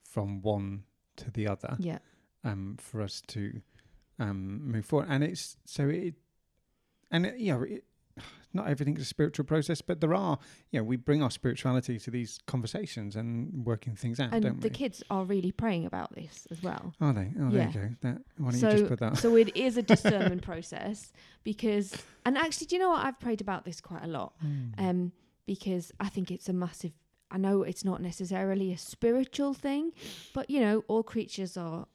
from 0.03 0.41
one 0.41 0.83
to 1.15 1.31
the 1.31 1.47
other. 1.47 1.75
yeah, 1.79 1.99
um, 2.43 2.75
for 2.79 3.01
us 3.01 3.21
to 3.27 3.61
um, 4.19 4.61
move 4.71 4.85
forward. 4.85 5.07
And 5.09 5.23
it's 5.23 5.57
so 5.65 5.87
it, 5.89 6.15
and 7.11 7.25
it, 7.25 7.37
you 7.37 7.53
know, 7.53 7.63
it, 7.63 7.83
not 8.53 8.67
everything's 8.67 9.01
a 9.01 9.05
spiritual 9.05 9.45
process, 9.45 9.81
but 9.81 9.99
there 9.99 10.13
are, 10.13 10.37
you 10.71 10.79
know, 10.79 10.83
we 10.83 10.95
bring 10.95 11.23
our 11.23 11.31
spirituality 11.31 11.97
to 11.99 12.11
these 12.11 12.39
conversations 12.45 13.15
and 13.15 13.65
working 13.65 13.95
things 13.95 14.19
out, 14.19 14.29
and 14.31 14.43
don't 14.43 14.55
we? 14.55 14.61
the 14.61 14.67
we? 14.67 14.75
kids 14.75 15.01
are 15.09 15.23
really 15.25 15.51
praying 15.51 15.85
about 15.87 16.13
this 16.13 16.47
as 16.51 16.61
well. 16.61 16.93
Are 17.01 17.13
they? 17.13 17.31
Oh, 17.39 17.45
Yeah. 17.45 17.49
there 17.49 17.65
you 17.67 17.73
go. 17.73 17.89
That, 18.01 18.21
why 18.37 18.51
don't 18.51 18.59
So- 18.59 18.69
you 18.69 18.77
just 18.77 18.89
put 18.89 18.99
that? 18.99 19.17
so 19.17 19.35
it 19.35 19.55
is 19.57 19.77
a 19.77 19.81
discernment 19.93 20.43
process 20.43 21.11
because 21.43 21.95
and 22.25 22.37
actually 22.37 22.67
do 22.67 22.75
you 22.75 22.81
know 22.81 22.89
what 22.89 23.03
i've 23.05 23.19
prayed 23.19 23.41
about 23.41 23.65
this 23.65 23.81
quite 23.81 24.03
a 24.03 24.07
lot 24.07 24.33
Mm. 24.45 24.71
um 24.77 25.11
because 25.45 25.91
i 25.99 26.07
think 26.07 26.31
it's 26.31 26.47
a 26.47 26.53
massive 26.53 26.93
i 27.31 27.37
know 27.37 27.63
it's 27.63 27.83
not 27.83 28.01
necessarily 28.01 28.71
a 28.71 28.77
spiritual 28.77 29.53
thing 29.53 29.91
but 30.33 30.49
you 30.49 30.61
know 30.61 30.83
all 30.87 31.03
creatures 31.03 31.57
are 31.57 31.85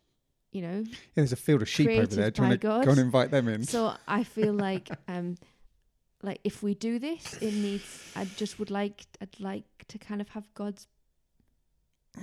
you 0.52 0.62
know 0.62 0.82
yeah, 0.86 0.94
there's 1.14 1.32
a 1.32 1.36
field 1.36 1.62
of 1.62 1.68
sheep 1.68 1.88
over 1.90 2.06
there. 2.06 2.30
Do 2.30 2.42
you 2.42 2.48
want 2.48 2.60
to 2.60 2.68
by 2.68 2.84
go 2.84 2.90
and 2.90 3.00
invite 3.00 3.30
them 3.30 3.48
in? 3.48 3.64
so 3.64 3.94
i 4.06 4.24
feel 4.24 4.52
like 4.54 4.88
um 5.08 5.36
like 6.22 6.40
if 6.44 6.62
we 6.62 6.74
do 6.74 6.98
this 6.98 7.34
it 7.34 7.52
needs 7.54 8.12
i 8.16 8.24
just 8.36 8.58
would 8.58 8.70
like 8.70 9.06
i'd 9.20 9.38
like 9.40 9.64
to 9.88 9.98
kind 9.98 10.20
of 10.20 10.28
have 10.30 10.46
god's 10.54 10.86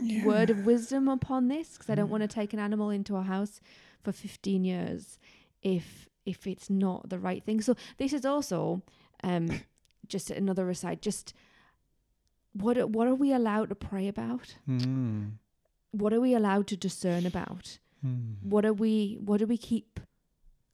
Yeah. 0.01 0.25
word 0.25 0.49
of 0.49 0.65
wisdom 0.65 1.07
upon 1.07 1.47
this 1.47 1.73
because 1.73 1.89
I 1.89 1.95
don't 1.95 2.07
Mm. 2.07 2.11
want 2.11 2.21
to 2.23 2.27
take 2.27 2.51
an 2.53 2.59
animal 2.59 2.89
into 2.89 3.15
our 3.15 3.23
house 3.23 3.61
for 4.03 4.11
15 4.11 4.65
years 4.65 5.19
if 5.61 6.09
if 6.25 6.45
it's 6.47 6.69
not 6.69 7.09
the 7.09 7.19
right 7.19 7.43
thing. 7.45 7.61
So 7.61 7.75
this 7.97 8.11
is 8.11 8.25
also 8.25 8.81
um 9.23 9.61
just 10.07 10.29
another 10.31 10.69
aside 10.69 11.01
just 11.01 11.33
what 12.51 12.77
are- 12.77 12.87
what 12.87 13.07
are 13.07 13.15
we 13.15 13.31
allowed 13.31 13.69
to 13.69 13.75
pray 13.75 14.07
about? 14.09 14.55
Mm. 14.67 15.37
What 15.91 16.11
are 16.13 16.19
we 16.21 16.33
allowed 16.33 16.67
to 16.67 16.75
discern 16.77 17.25
about? 17.25 17.79
Mm. 18.05 18.35
What 18.43 18.65
are 18.65 18.73
we 18.73 19.17
what 19.19 19.37
do 19.39 19.47
we 19.47 19.57
keep 19.57 19.99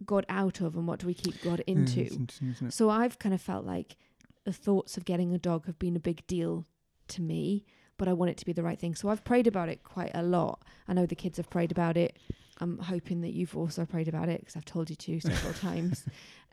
God 0.05 0.25
out 0.29 0.61
of 0.61 0.75
and 0.75 0.87
what 0.87 0.99
do 0.99 1.07
we 1.07 1.13
keep 1.13 1.41
God 1.41 1.61
into? 1.67 2.01
it's 2.01 2.15
interesting, 2.15 2.49
isn't 2.51 2.67
it? 2.67 2.73
So 2.73 2.89
I've 2.89 3.19
kind 3.19 3.33
of 3.33 3.41
felt 3.41 3.65
like 3.65 3.95
the 4.43 4.53
thoughts 4.53 4.97
of 4.97 5.05
getting 5.05 5.33
a 5.33 5.37
dog 5.37 5.65
have 5.67 5.77
been 5.79 5.95
a 5.95 5.99
big 5.99 6.25
deal 6.27 6.65
to 7.09 7.21
me, 7.21 7.65
but 7.97 8.07
I 8.07 8.13
want 8.13 8.31
it 8.31 8.37
to 8.37 8.45
be 8.45 8.53
the 8.53 8.63
right 8.63 8.79
thing. 8.79 8.95
So 8.95 9.09
I've 9.09 9.23
prayed 9.23 9.45
about 9.47 9.69
it 9.69 9.83
quite 9.83 10.11
a 10.15 10.23
lot. 10.23 10.63
I 10.87 10.93
know 10.93 11.05
the 11.05 11.15
kids 11.15 11.37
have 11.37 11.49
prayed 11.49 11.71
about 11.71 11.95
it. 11.97 12.17
I'm 12.59 12.77
hoping 12.79 13.21
that 13.21 13.33
you've 13.33 13.55
also 13.55 13.85
prayed 13.85 14.07
about 14.07 14.29
it 14.29 14.39
because 14.41 14.55
I've 14.55 14.65
told 14.65 14.89
you 14.89 14.95
to 14.95 15.19
several 15.19 15.53
times. 15.69 16.05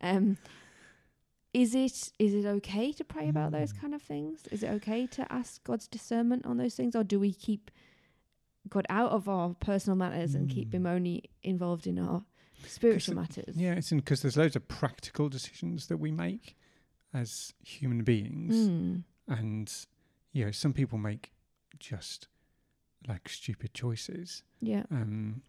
Um, 0.02 0.36
is 1.54 1.74
it 1.74 2.12
is 2.18 2.34
it 2.34 2.44
okay 2.46 2.92
to 2.92 3.04
pray 3.04 3.28
about 3.28 3.52
those 3.52 3.72
Mm. 3.72 3.80
kind 3.80 3.94
of 3.94 4.02
things? 4.02 4.46
Is 4.50 4.62
it 4.62 4.68
okay 4.72 5.06
to 5.08 5.30
ask 5.32 5.64
God's 5.64 5.88
discernment 5.88 6.44
on 6.44 6.58
those 6.58 6.74
things, 6.74 6.94
or 6.94 7.02
do 7.04 7.18
we 7.18 7.32
keep 7.32 7.70
God 8.70 8.86
out 8.88 9.10
of 9.12 9.28
our 9.28 9.54
personal 9.54 9.96
matters 9.96 10.34
and 10.34 10.48
keep 10.48 10.68
Mm. 10.70 10.74
Him 10.74 10.86
only 10.86 11.24
involved 11.42 11.86
in 11.86 11.98
our 11.98 12.24
spiritual 12.66 13.12
it- 13.18 13.20
matters? 13.20 13.56
Yeah, 13.56 13.74
it's 13.74 13.90
because 13.90 14.22
there's 14.22 14.36
loads 14.36 14.56
of 14.56 14.66
practical 14.68 15.28
decisions 15.28 15.86
that 15.88 15.98
we 15.98 16.10
make 16.10 16.56
as 17.14 17.54
human 17.62 18.04
beings. 18.04 18.54
Mm. 18.54 19.04
and 19.28 19.86
you 20.32 20.44
know 20.44 20.50
some 20.50 20.72
people 20.72 20.98
make 20.98 21.32
just 21.78 22.28
like 23.06 23.28
stupid 23.28 23.72
choices 23.74 24.42
Yeah. 24.60 24.84
um 24.90 25.42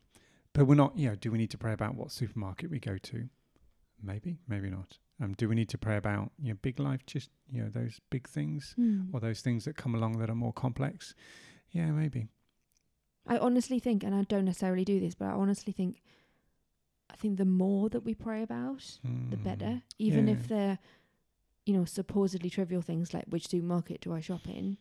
but 0.54 0.66
we're 0.66 0.76
not 0.76 0.98
you 0.98 1.10
know 1.10 1.16
do 1.16 1.32
we 1.32 1.38
need 1.38 1.50
to 1.52 1.58
pray 1.58 1.74
about 1.74 1.96
what 1.96 2.12
supermarket 2.12 2.70
we 2.70 2.80
go 2.80 2.98
to 2.98 3.30
maybe 4.02 4.40
maybe 4.48 4.70
not 4.70 4.98
um 5.22 5.34
do 5.34 5.48
we 5.50 5.56
need 5.56 5.70
to 5.70 5.78
pray 5.78 5.98
about 5.98 6.32
you 6.42 6.50
know 6.50 6.58
big 6.62 6.80
life 6.80 7.06
just 7.06 7.30
you 7.50 7.62
know 7.62 7.70
those 7.70 8.00
big 8.10 8.28
things 8.28 8.76
Mm. 8.78 9.14
or 9.14 9.20
those 9.20 9.42
things 9.42 9.66
that 9.66 9.76
come 9.76 9.96
along 9.96 10.20
that 10.20 10.30
are 10.30 10.36
more 10.36 10.54
complex 10.54 11.14
yeah 11.72 11.92
maybe 11.92 12.28
I 13.30 13.38
honestly 13.38 13.80
think, 13.80 14.04
and 14.04 14.14
I 14.14 14.24
don't 14.24 14.46
necessarily 14.46 14.84
do 14.84 15.00
this, 15.00 15.16
but 15.16 15.28
I 15.28 15.32
honestly 15.32 15.72
think, 15.72 16.02
I 17.12 17.16
think 17.16 17.38
the 17.38 17.46
more 17.46 17.88
that 17.90 18.02
we 18.04 18.14
pray 18.16 18.42
about, 18.44 19.00
the 19.30 19.38
Mm. 19.38 19.44
better. 19.44 19.82
Even 20.00 20.28
Yeah. 20.28 20.34
if 20.34 20.48
they're, 20.48 20.80
you 21.66 21.74
know, 21.76 21.86
supposedly 21.86 22.50
trivial 22.50 22.82
things 22.82 23.14
like 23.14 23.26
which 23.28 23.48
supermarket 23.48 24.02
do 24.02 24.14
I 24.14 24.20
shop 24.20 24.48
in? 24.50 24.78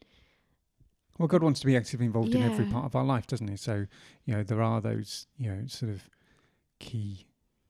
well 1.18 1.26
god 1.26 1.42
wants 1.42 1.58
to 1.58 1.66
be 1.66 1.76
actively 1.76 2.06
involved 2.06 2.32
in 2.36 2.42
every 2.44 2.64
part 2.64 2.84
of 2.84 2.94
our 2.94 3.02
life 3.04 3.26
doesn't 3.26 3.48
he 3.48 3.56
so 3.56 3.86
you 4.24 4.32
know 4.36 4.44
there 4.44 4.62
are 4.62 4.80
those 4.80 5.26
you 5.36 5.50
know 5.52 5.66
sort 5.66 5.90
of 5.90 6.08
key 6.78 7.26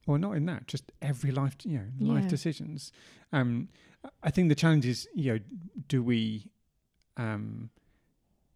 or 0.06 0.18
not 0.18 0.32
in 0.36 0.44
that 0.44 0.66
just 0.66 0.92
every 1.00 1.30
life 1.30 1.56
you 1.64 1.78
know 1.78 2.12
life 2.12 2.24
Yeah. 2.24 2.28
decisions 2.28 2.92
um 3.32 3.70
i 4.22 4.30
think 4.30 4.50
the 4.50 4.54
challenge 4.54 4.84
is 4.84 5.08
you 5.14 5.32
know 5.32 5.38
do 5.88 6.02
we 6.02 6.50
um 7.16 7.70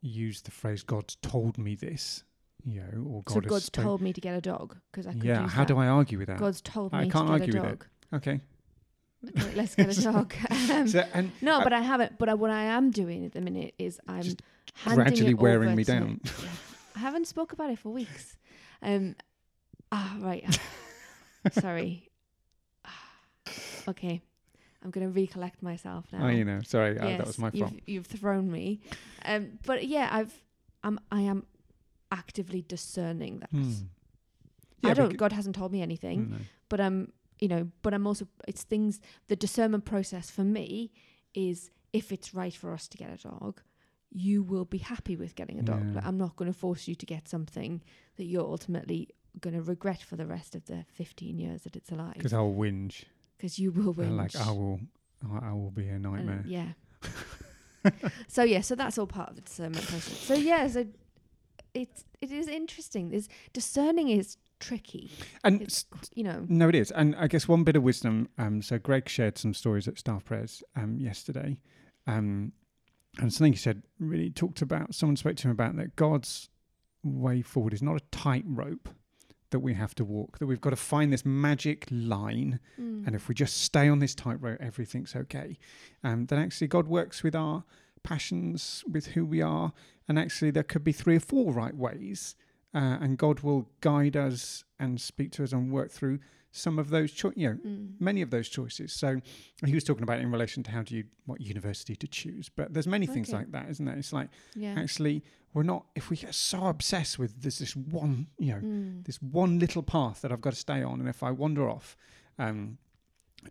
use 0.03 0.43
the 0.43 0.51
phrase 0.51 0.83
god's 0.83 1.17
told 1.23 1.57
me 1.59 1.75
this 1.75 2.25
you 2.65 2.81
know 2.81 3.05
or 3.09 3.23
god 3.25 3.35
so 3.35 3.41
God's 3.41 3.65
spoke- 3.67 3.85
told 3.85 4.01
me 4.03 4.13
to 4.13 4.21
get 4.21 4.37
a 4.37 4.41
dog 4.41 4.77
because 4.91 5.07
I 5.07 5.13
could 5.15 5.25
yeah 5.25 5.49
how 5.49 5.63
that. 5.63 5.69
do 5.69 5.79
i 5.79 5.87
argue 5.89 6.19
with 6.19 6.29
that 6.29 6.39
God's 6.39 6.61
told 6.61 6.93
me 6.93 6.99
I 6.99 7.09
can't 7.09 7.27
to 7.29 7.39
get 7.39 7.41
argue 7.55 7.59
a 7.61 7.63
with 7.63 7.73
it. 7.73 8.17
okay 8.17 8.41
Okay, 9.25 9.55
let's 9.55 9.77
get 9.77 9.97
a 9.97 10.03
dog. 10.13 10.35
Um, 10.51 10.89
so 10.89 11.05
and 11.15 11.31
no, 11.41 11.61
I- 11.61 11.63
but 11.63 11.73
I 11.73 11.81
haven't. 11.81 12.19
But 12.19 12.29
I, 12.29 12.35
what 12.35 12.51
I 12.51 12.65
am 12.65 12.91
doing 12.91 13.25
at 13.25 13.31
the 13.31 13.41
minute 13.41 13.73
is 13.79 14.01
I'm 14.09 14.25
gradually 14.85 15.35
wearing 15.35 15.77
me 15.77 15.85
down. 15.85 16.21
Yeah. 16.25 16.49
I 16.97 16.99
haven't 16.99 17.29
spoke 17.29 17.53
about 17.53 17.71
it 17.71 17.79
for 17.79 17.91
weeks. 17.91 18.37
Um, 18.83 19.15
ah, 19.93 20.17
right. 20.21 20.59
Sorry. 21.53 22.11
Ah, 22.85 23.09
okay, 23.91 24.23
I'm 24.83 24.91
gonna 24.91 25.09
recollect 25.09 25.63
myself 25.63 26.07
now. 26.13 26.27
oh 26.27 26.29
you 26.29 26.45
know 26.45 26.61
sorry 26.63 26.99
uh, 26.99 27.19
that 27.19 27.27
was 27.27 27.39
my 27.39 27.51
you've, 27.53 27.69
fault 27.69 27.81
You've 27.87 28.07
thrown 28.07 28.51
me. 28.51 28.81
Um, 29.25 29.59
but 29.65 29.87
yeah, 29.87 30.09
I've 30.11 30.33
I'm 30.83 30.99
I 31.11 31.23
am 31.23 31.47
actively 32.11 32.63
discerning 32.67 33.41
that. 33.41 33.51
Hmm. 33.51 33.73
I 34.85 34.95
don't. 34.95 35.17
God 35.17 35.33
hasn't 35.33 35.55
told 35.55 35.73
me 35.73 35.81
anything, 35.81 36.31
no. 36.31 36.37
but 36.69 36.81
I'm 36.81 37.13
you 37.39 37.49
know, 37.49 37.69
but 37.83 37.95
I'm 37.95 38.07
also 38.07 38.27
it's 38.49 38.65
things. 38.65 39.01
The 39.29 39.37
discernment 39.37 39.85
process 39.85 40.31
for 40.31 40.43
me 40.43 40.93
is 41.35 41.71
if 41.93 42.13
it's 42.13 42.35
right 42.35 42.55
for 42.55 42.73
us 42.73 42.89
to 42.89 42.97
get 42.97 43.11
a 43.11 43.17
dog. 43.17 43.61
You 44.15 44.43
will 44.43 44.67
be 44.67 44.77
happy 44.77 45.17
with 45.17 45.35
getting 45.37 45.59
a 45.59 45.63
dog. 45.63 45.87
Yeah. 45.87 45.95
Like, 45.95 46.07
I'm 46.07 46.19
not 46.19 46.37
going 46.37 46.53
to 46.53 46.59
force 46.59 46.87
you 46.87 46.95
to 46.95 47.07
get 47.07 47.29
something 47.29 47.83
that 48.17 48.25
you're 48.25 48.45
ultimately 48.45 49.09
going 49.41 49.55
to 49.55 49.63
regret 49.63 50.03
for 50.03 50.17
the 50.17 50.27
rest 50.27 50.55
of 50.55 50.67
the 50.67 50.85
15 50.93 51.39
years 51.39 51.63
that 51.63 51.77
it's 51.77 51.91
alive. 51.91 52.15
because 52.15 52.33
i'll 52.33 52.53
whinge 52.53 53.05
Because 53.43 53.59
you 53.59 53.73
will 53.73 53.93
win. 53.93 54.17
Like 54.17 54.37
I 54.37 54.53
will, 54.53 54.79
I 55.43 55.53
will 55.53 55.73
be 55.73 55.89
a 55.89 55.99
nightmare. 55.99 56.45
yeah. 56.47 56.69
so 58.29 58.45
yeah, 58.45 58.61
so 58.61 58.77
that's 58.77 58.99
all 58.99 59.09
part 59.09 59.31
of 59.31 59.35
the 59.35 59.43
discernment 59.43 59.85
process. 59.85 60.17
So 60.17 60.35
yeah, 60.35 60.69
so 60.69 60.87
it's 61.75 62.05
it 62.21 62.31
is 62.31 62.47
interesting. 62.47 63.11
There's 63.11 63.29
discerning 63.53 64.11
is 64.11 64.37
tricky. 64.61 65.11
And 65.43 65.61
It's 65.61 65.87
you 66.15 66.23
know. 66.23 66.47
no, 66.49 66.69
it 66.69 66.77
is. 66.77 66.93
And 66.93 67.17
I 67.17 67.27
guess 67.27 67.49
one 67.49 67.65
bit 67.65 67.75
of 67.75 67.83
wisdom. 67.83 68.29
Um, 68.39 68.63
so 68.63 68.79
Greg 68.79 69.09
shared 69.09 69.37
some 69.39 69.55
stories 69.55 69.89
at 69.89 69.99
staff 69.99 70.25
prayers 70.25 70.63
um 70.77 71.01
yesterday, 71.01 71.59
um, 72.07 72.53
and 73.19 73.33
something 73.33 73.55
he 73.55 73.59
said 73.59 73.83
really 73.99 74.31
talked 74.31 74.63
about. 74.63 74.95
Someone 74.95 75.17
spoke 75.17 75.35
to 75.39 75.49
him 75.49 75.51
about 75.51 75.75
that 75.79 75.97
God's 75.97 76.49
way 77.03 77.43
forward 77.43 77.75
is 77.75 77.83
not 77.83 77.97
a 77.97 78.05
tight 78.13 78.45
rope, 78.47 78.89
that 79.53 79.61
we 79.61 79.73
have 79.75 79.95
to 79.95 80.05
walk, 80.05 80.39
that 80.39 80.47
we've 80.47 80.61
got 80.61 80.71
to 80.71 80.77
find 80.77 81.13
this 81.13 81.25
magic 81.25 81.87
line. 81.91 82.59
Mm. 82.81 83.07
And 83.07 83.15
if 83.17 83.29
we 83.29 83.35
just 83.35 83.63
stay 83.63 83.89
on 83.89 84.01
this 84.01 84.15
tightrope, 84.15 84.61
everything's 84.61 85.15
okay. 85.17 85.59
Um, 86.05 86.27
then 86.27 86.39
actually, 86.39 86.67
God 86.67 86.89
works 86.89 87.23
with 87.23 87.35
our 87.37 87.65
passions, 88.03 88.85
with 88.91 89.07
who 89.09 89.25
we 89.25 89.41
are. 89.41 89.73
And 90.09 90.19
actually, 90.19 90.51
there 90.51 90.63
could 90.65 90.85
be 90.85 90.93
three 90.93 91.17
or 91.17 91.21
four 91.21 91.53
right 91.53 91.75
ways. 91.77 92.35
Uh, 92.75 92.99
and 93.01 93.19
God 93.19 93.41
will 93.41 93.69
guide 93.81 94.17
us 94.17 94.65
and 94.81 95.01
speak 95.01 95.31
to 95.33 95.45
us 95.45 95.53
and 95.53 95.71
work 95.71 95.91
through 95.91 96.19
some 96.51 96.79
of 96.79 96.91
those, 96.91 97.13
cho- 97.13 97.33
you 97.37 97.49
know, 97.49 97.57
Mm. 97.67 97.93
many 98.01 98.21
of 98.23 98.31
those 98.31 98.49
choices. 98.49 98.93
So 98.93 99.21
he 99.65 99.73
was 99.75 99.85
talking 99.85 100.03
about 100.03 100.21
in 100.21 100.31
relation 100.31 100.63
to 100.65 100.71
how 100.71 100.83
do 100.83 100.97
you, 100.97 101.05
what 101.27 101.41
university 101.41 101.97
to 101.97 102.07
choose. 102.07 102.49
But 102.51 102.75
there's 102.75 102.87
many 102.87 103.07
things 103.07 103.29
Okay. 103.31 103.39
like 103.39 103.53
that, 103.53 103.69
isn't 103.71 103.85
there? 103.87 103.97
It's 103.97 104.13
like, 104.13 104.29
Yeah. 104.55 104.75
actually, 104.79 105.23
we're 105.55 105.63
not, 105.63 105.87
if 105.95 106.09
we 106.11 106.17
get 106.17 106.35
so 106.35 106.67
obsessed 106.67 107.19
with 107.19 107.43
this, 107.43 107.59
this 107.59 107.77
one, 107.77 108.29
you 108.39 108.53
know, 108.55 108.61
Mm. 108.61 109.05
this 109.05 109.21
one 109.21 109.59
little 109.59 109.83
path 109.83 110.23
that 110.23 110.33
I've 110.33 110.41
got 110.41 110.55
to 110.55 110.59
stay 110.59 110.83
on, 110.83 111.01
and 111.01 111.09
if 111.09 111.23
I 111.23 111.31
wander 111.31 111.69
off, 111.69 111.97
um, 112.39 112.79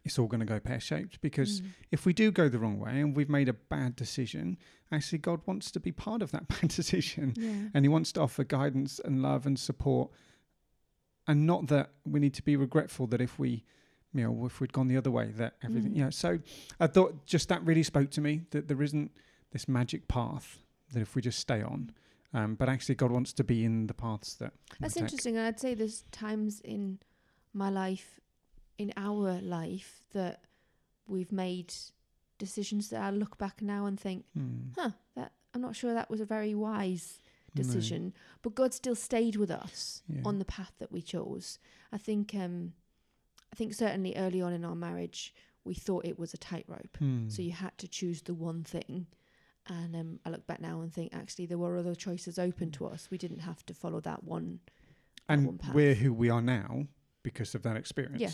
it's 0.05 0.17
all 0.17 0.27
going 0.27 0.39
to 0.39 0.45
go 0.45 0.59
pear 0.59 0.79
shaped. 0.79 1.19
Because 1.21 1.61
Mm. 1.61 1.65
if 1.91 2.05
we 2.05 2.13
do 2.13 2.31
go 2.31 2.47
the 2.49 2.57
wrong 2.59 2.79
way 2.79 3.01
and 3.01 3.15
we've 3.15 3.29
made 3.29 3.49
a 3.49 3.53
bad 3.53 3.95
decision, 3.95 4.57
actually, 4.91 5.19
God 5.19 5.41
wants 5.45 5.69
to 5.71 5.79
be 5.79 5.91
part 5.91 6.21
of 6.21 6.31
that 6.31 6.47
bad 6.61 6.69
decision, 6.69 7.33
Yeah. 7.37 7.69
and 7.73 7.85
He 7.85 7.89
wants 7.89 8.11
to 8.13 8.21
offer 8.21 8.43
guidance 8.43 8.99
and 8.99 9.21
love 9.21 9.45
and 9.45 9.59
support. 9.59 10.09
And 11.27 11.45
not 11.45 11.67
that 11.67 11.91
we 12.05 12.19
need 12.19 12.33
to 12.35 12.41
be 12.43 12.55
regretful 12.55 13.05
that 13.07 13.21
if 13.21 13.37
we, 13.37 13.63
you 14.13 14.23
know, 14.23 14.45
if 14.45 14.59
we'd 14.59 14.73
gone 14.73 14.87
the 14.87 14.97
other 14.97 15.11
way, 15.11 15.27
that 15.33 15.55
everything, 15.61 15.91
Mm. 15.91 15.95
you 15.97 16.03
know. 16.05 16.09
So 16.09 16.39
I 16.79 16.87
thought 16.87 17.25
just 17.27 17.47
that 17.49 17.63
really 17.63 17.83
spoke 17.83 18.09
to 18.11 18.21
me 18.21 18.41
that 18.51 18.67
there 18.67 18.81
isn't 18.81 19.11
this 19.51 19.67
magic 19.67 20.07
path 20.07 20.60
that 20.91 21.01
if 21.01 21.15
we 21.15 21.21
just 21.21 21.39
stay 21.39 21.61
on. 21.61 21.91
Um, 22.33 22.55
but 22.55 22.69
actually, 22.69 22.95
God 22.95 23.11
wants 23.11 23.33
to 23.33 23.43
be 23.43 23.65
in 23.65 23.87
the 23.87 23.93
paths 23.93 24.35
that. 24.35 24.53
That's 24.79 24.95
interesting. 24.97 25.35
And 25.37 25.45
I'd 25.45 25.59
say 25.59 25.73
there's 25.73 26.03
times 26.11 26.61
in 26.61 26.99
my 27.53 27.69
life, 27.69 28.19
in 28.77 28.93
our 28.95 29.39
life, 29.41 30.05
that 30.13 30.43
we've 31.07 31.31
made 31.31 31.73
decisions 32.37 32.89
that 32.89 33.01
I 33.01 33.09
look 33.11 33.37
back 33.37 33.61
now 33.61 33.85
and 33.85 33.99
think, 33.99 34.25
Hmm. 34.33 34.69
huh, 34.77 34.91
that 35.15 35.33
I'm 35.53 35.61
not 35.61 35.75
sure 35.75 35.93
that 35.93 36.09
was 36.09 36.21
a 36.21 36.25
very 36.25 36.55
wise 36.55 37.19
No. 37.53 37.61
decision. 37.63 38.13
But 38.41 38.55
God 38.55 38.73
still 38.73 38.95
stayed 38.95 39.35
with 39.35 39.51
us 39.51 40.01
Yeah. 40.07 40.21
on 40.23 40.39
the 40.39 40.45
path 40.45 40.71
that 40.79 40.91
we 40.91 41.01
chose. 41.01 41.59
I 41.91 41.97
think 41.97 42.33
um 42.33 42.73
I 43.51 43.57
think 43.57 43.73
certainly 43.73 44.15
early 44.15 44.41
on 44.41 44.53
in 44.53 44.63
our 44.63 44.75
marriage 44.75 45.35
we 45.65 45.73
thought 45.75 46.05
it 46.05 46.17
was 46.17 46.33
a 46.33 46.37
tightrope. 46.37 46.95
Hmm. 46.97 47.27
So 47.27 47.41
you 47.41 47.51
had 47.51 47.77
to 47.79 47.87
choose 47.89 48.21
the 48.21 48.33
one 48.33 48.63
thing. 48.63 49.07
And 49.67 49.95
um, 49.95 50.19
I 50.25 50.29
look 50.31 50.47
back 50.47 50.59
now 50.59 50.81
and 50.81 50.91
think 50.93 51.13
actually 51.13 51.45
there 51.45 51.57
were 51.57 51.77
other 51.77 51.95
choices 51.95 52.39
open 52.39 52.71
to 52.71 52.87
us. 52.87 53.09
We 53.11 53.17
didn't 53.17 53.39
have 53.39 53.65
to 53.67 53.73
follow 53.73 53.99
that 54.01 54.23
one. 54.23 54.59
that 55.27 55.37
one 55.37 55.47
and 55.47 55.59
path. 55.59 55.73
we're 55.75 55.93
who 55.93 56.13
we 56.13 56.29
are 56.29 56.41
now 56.41 56.87
because 57.23 57.53
of 57.55 57.61
that 57.63 57.77
experience. 57.77 58.21
Yeah. 58.21 58.29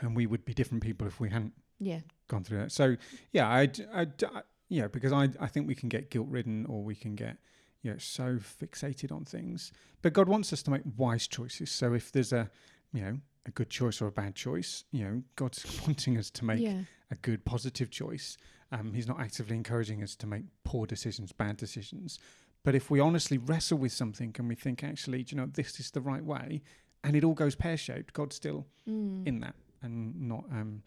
And 0.00 0.16
we 0.16 0.26
would 0.26 0.44
be 0.44 0.54
different 0.54 0.82
people 0.82 1.06
if 1.06 1.20
we 1.20 1.28
hadn't 1.30 1.52
Yeah. 1.78 2.00
gone 2.28 2.44
through 2.44 2.58
that. 2.60 2.72
So 2.72 2.96
yeah, 3.32 3.46
I, 3.48 3.68
I, 3.94 4.06
I 4.34 4.42
yeah, 4.68 4.88
because 4.88 5.12
I, 5.12 5.28
I 5.38 5.48
think 5.48 5.68
we 5.68 5.74
can 5.74 5.90
get 5.90 6.10
guilt 6.10 6.28
ridden 6.30 6.64
or 6.66 6.82
we 6.82 6.94
can 6.94 7.14
get, 7.14 7.36
you 7.82 7.90
know, 7.90 7.98
so 7.98 8.38
fixated 8.38 9.12
on 9.12 9.26
things. 9.26 9.70
But 10.00 10.14
God 10.14 10.28
wants 10.28 10.50
us 10.54 10.62
to 10.62 10.70
make 10.70 10.82
wise 10.96 11.28
choices. 11.28 11.70
So 11.70 11.92
if 11.92 12.10
there's 12.10 12.32
a, 12.32 12.50
you 12.94 13.02
know, 13.02 13.18
a 13.46 13.50
good 13.50 13.70
choice 13.70 14.00
or 14.00 14.06
a 14.06 14.12
bad 14.12 14.34
choice, 14.34 14.84
you 14.92 15.04
know, 15.04 15.22
God's 15.36 15.64
wanting 15.86 16.16
us 16.18 16.30
to 16.30 16.44
make 16.44 16.60
yeah. 16.60 16.82
a 17.10 17.16
good 17.16 17.44
positive 17.44 17.90
choice. 17.90 18.36
Um, 18.70 18.92
he's 18.94 19.06
not 19.08 19.20
actively 19.20 19.56
encouraging 19.56 20.02
us 20.02 20.14
to 20.16 20.26
make 20.26 20.44
poor 20.64 20.86
decisions, 20.86 21.32
bad 21.32 21.56
decisions. 21.56 22.18
But 22.64 22.74
if 22.74 22.90
we 22.90 23.00
honestly 23.00 23.38
wrestle 23.38 23.78
with 23.78 23.92
something 23.92 24.34
and 24.38 24.48
we 24.48 24.54
think, 24.54 24.84
actually, 24.84 25.26
you 25.28 25.36
know, 25.36 25.46
this 25.52 25.80
is 25.80 25.90
the 25.90 26.00
right 26.00 26.24
way, 26.24 26.62
and 27.04 27.16
it 27.16 27.24
all 27.24 27.34
goes 27.34 27.54
pear 27.56 27.76
shaped, 27.76 28.12
God's 28.12 28.36
still 28.36 28.66
Mm. 28.88 29.26
in 29.26 29.40
that 29.40 29.54
and 29.82 30.20
not. 30.28 30.44
Um, 30.50 30.82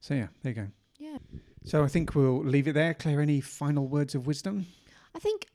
so 0.00 0.14
yeah, 0.14 0.28
there 0.42 0.52
you 0.52 0.62
go. 0.62 0.68
Yeah. 0.98 1.18
So 1.64 1.84
I 1.84 1.88
think 1.88 2.14
we'll 2.14 2.42
leave 2.42 2.66
it 2.68 2.72
there. 2.72 2.94
Clare, 2.94 3.20
any 3.20 3.40
final 3.42 3.86
words 3.86 4.14
of 4.14 4.26
wisdom? 4.26 4.64
I 5.14 5.18
think 5.18 5.46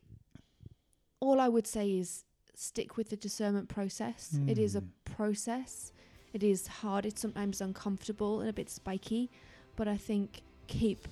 all 1.19 1.39
I 1.39 1.47
would 1.47 1.65
say 1.67 1.89
is 1.91 2.23
stick 2.55 2.97
with 2.97 3.09
the 3.09 3.15
discernment 3.15 3.69
process. 3.69 4.37
It 4.47 4.57
is 4.59 4.75
a 4.75 4.81
Mm. 4.81 4.89
process. 5.05 5.91
It 6.33 6.43
is 6.43 6.67
hard. 6.67 7.05
It's 7.05 7.21
sometimes 7.21 7.61
uncomfortable 7.61 8.39
and 8.41 8.49
a 8.49 8.53
bit 8.53 8.69
spiky, 8.69 9.29
but 9.75 9.87
I 9.87 9.97
think 9.97 10.41
keep 10.67 11.07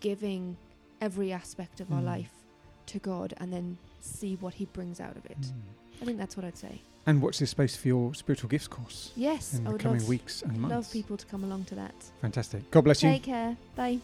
giving 0.00 0.56
every 1.00 1.32
aspect 1.32 1.80
of 1.80 1.92
our 1.92 2.00
Mm. 2.00 2.04
life 2.06 2.32
to 2.86 2.98
God 2.98 3.34
and 3.38 3.52
then 3.52 3.76
see 4.00 4.36
what 4.36 4.54
He 4.54 4.64
brings 4.66 5.00
out 5.00 5.16
of 5.16 5.24
it. 5.26 5.52
I 6.00 6.04
think 6.04 6.18
that's 6.18 6.36
what 6.36 6.44
I'd 6.44 6.56
say. 6.56 6.80
And 7.06 7.20
watch 7.20 7.38
this 7.40 7.50
space 7.50 7.74
for 7.76 7.88
your 7.88 8.14
spiritual 8.14 8.48
gifts 8.48 8.68
course 8.68 9.10
Yes, 9.16 9.54
in 9.54 9.60
I 9.60 9.64
the 9.64 9.72
would 9.72 9.80
coming 9.80 10.06
weeks 10.06 10.42
and 10.42 10.56
months. 10.58 10.72
love 10.74 10.92
people 10.92 11.16
to 11.16 11.26
come 11.26 11.42
along 11.44 11.64
to 11.66 11.74
that. 11.74 11.94
Fantastic. 12.20 12.70
God 12.70 12.82
bless 12.84 13.02
you. 13.02 13.10
Take 13.10 13.24
care. 13.24 13.56
Bye. 13.74 13.98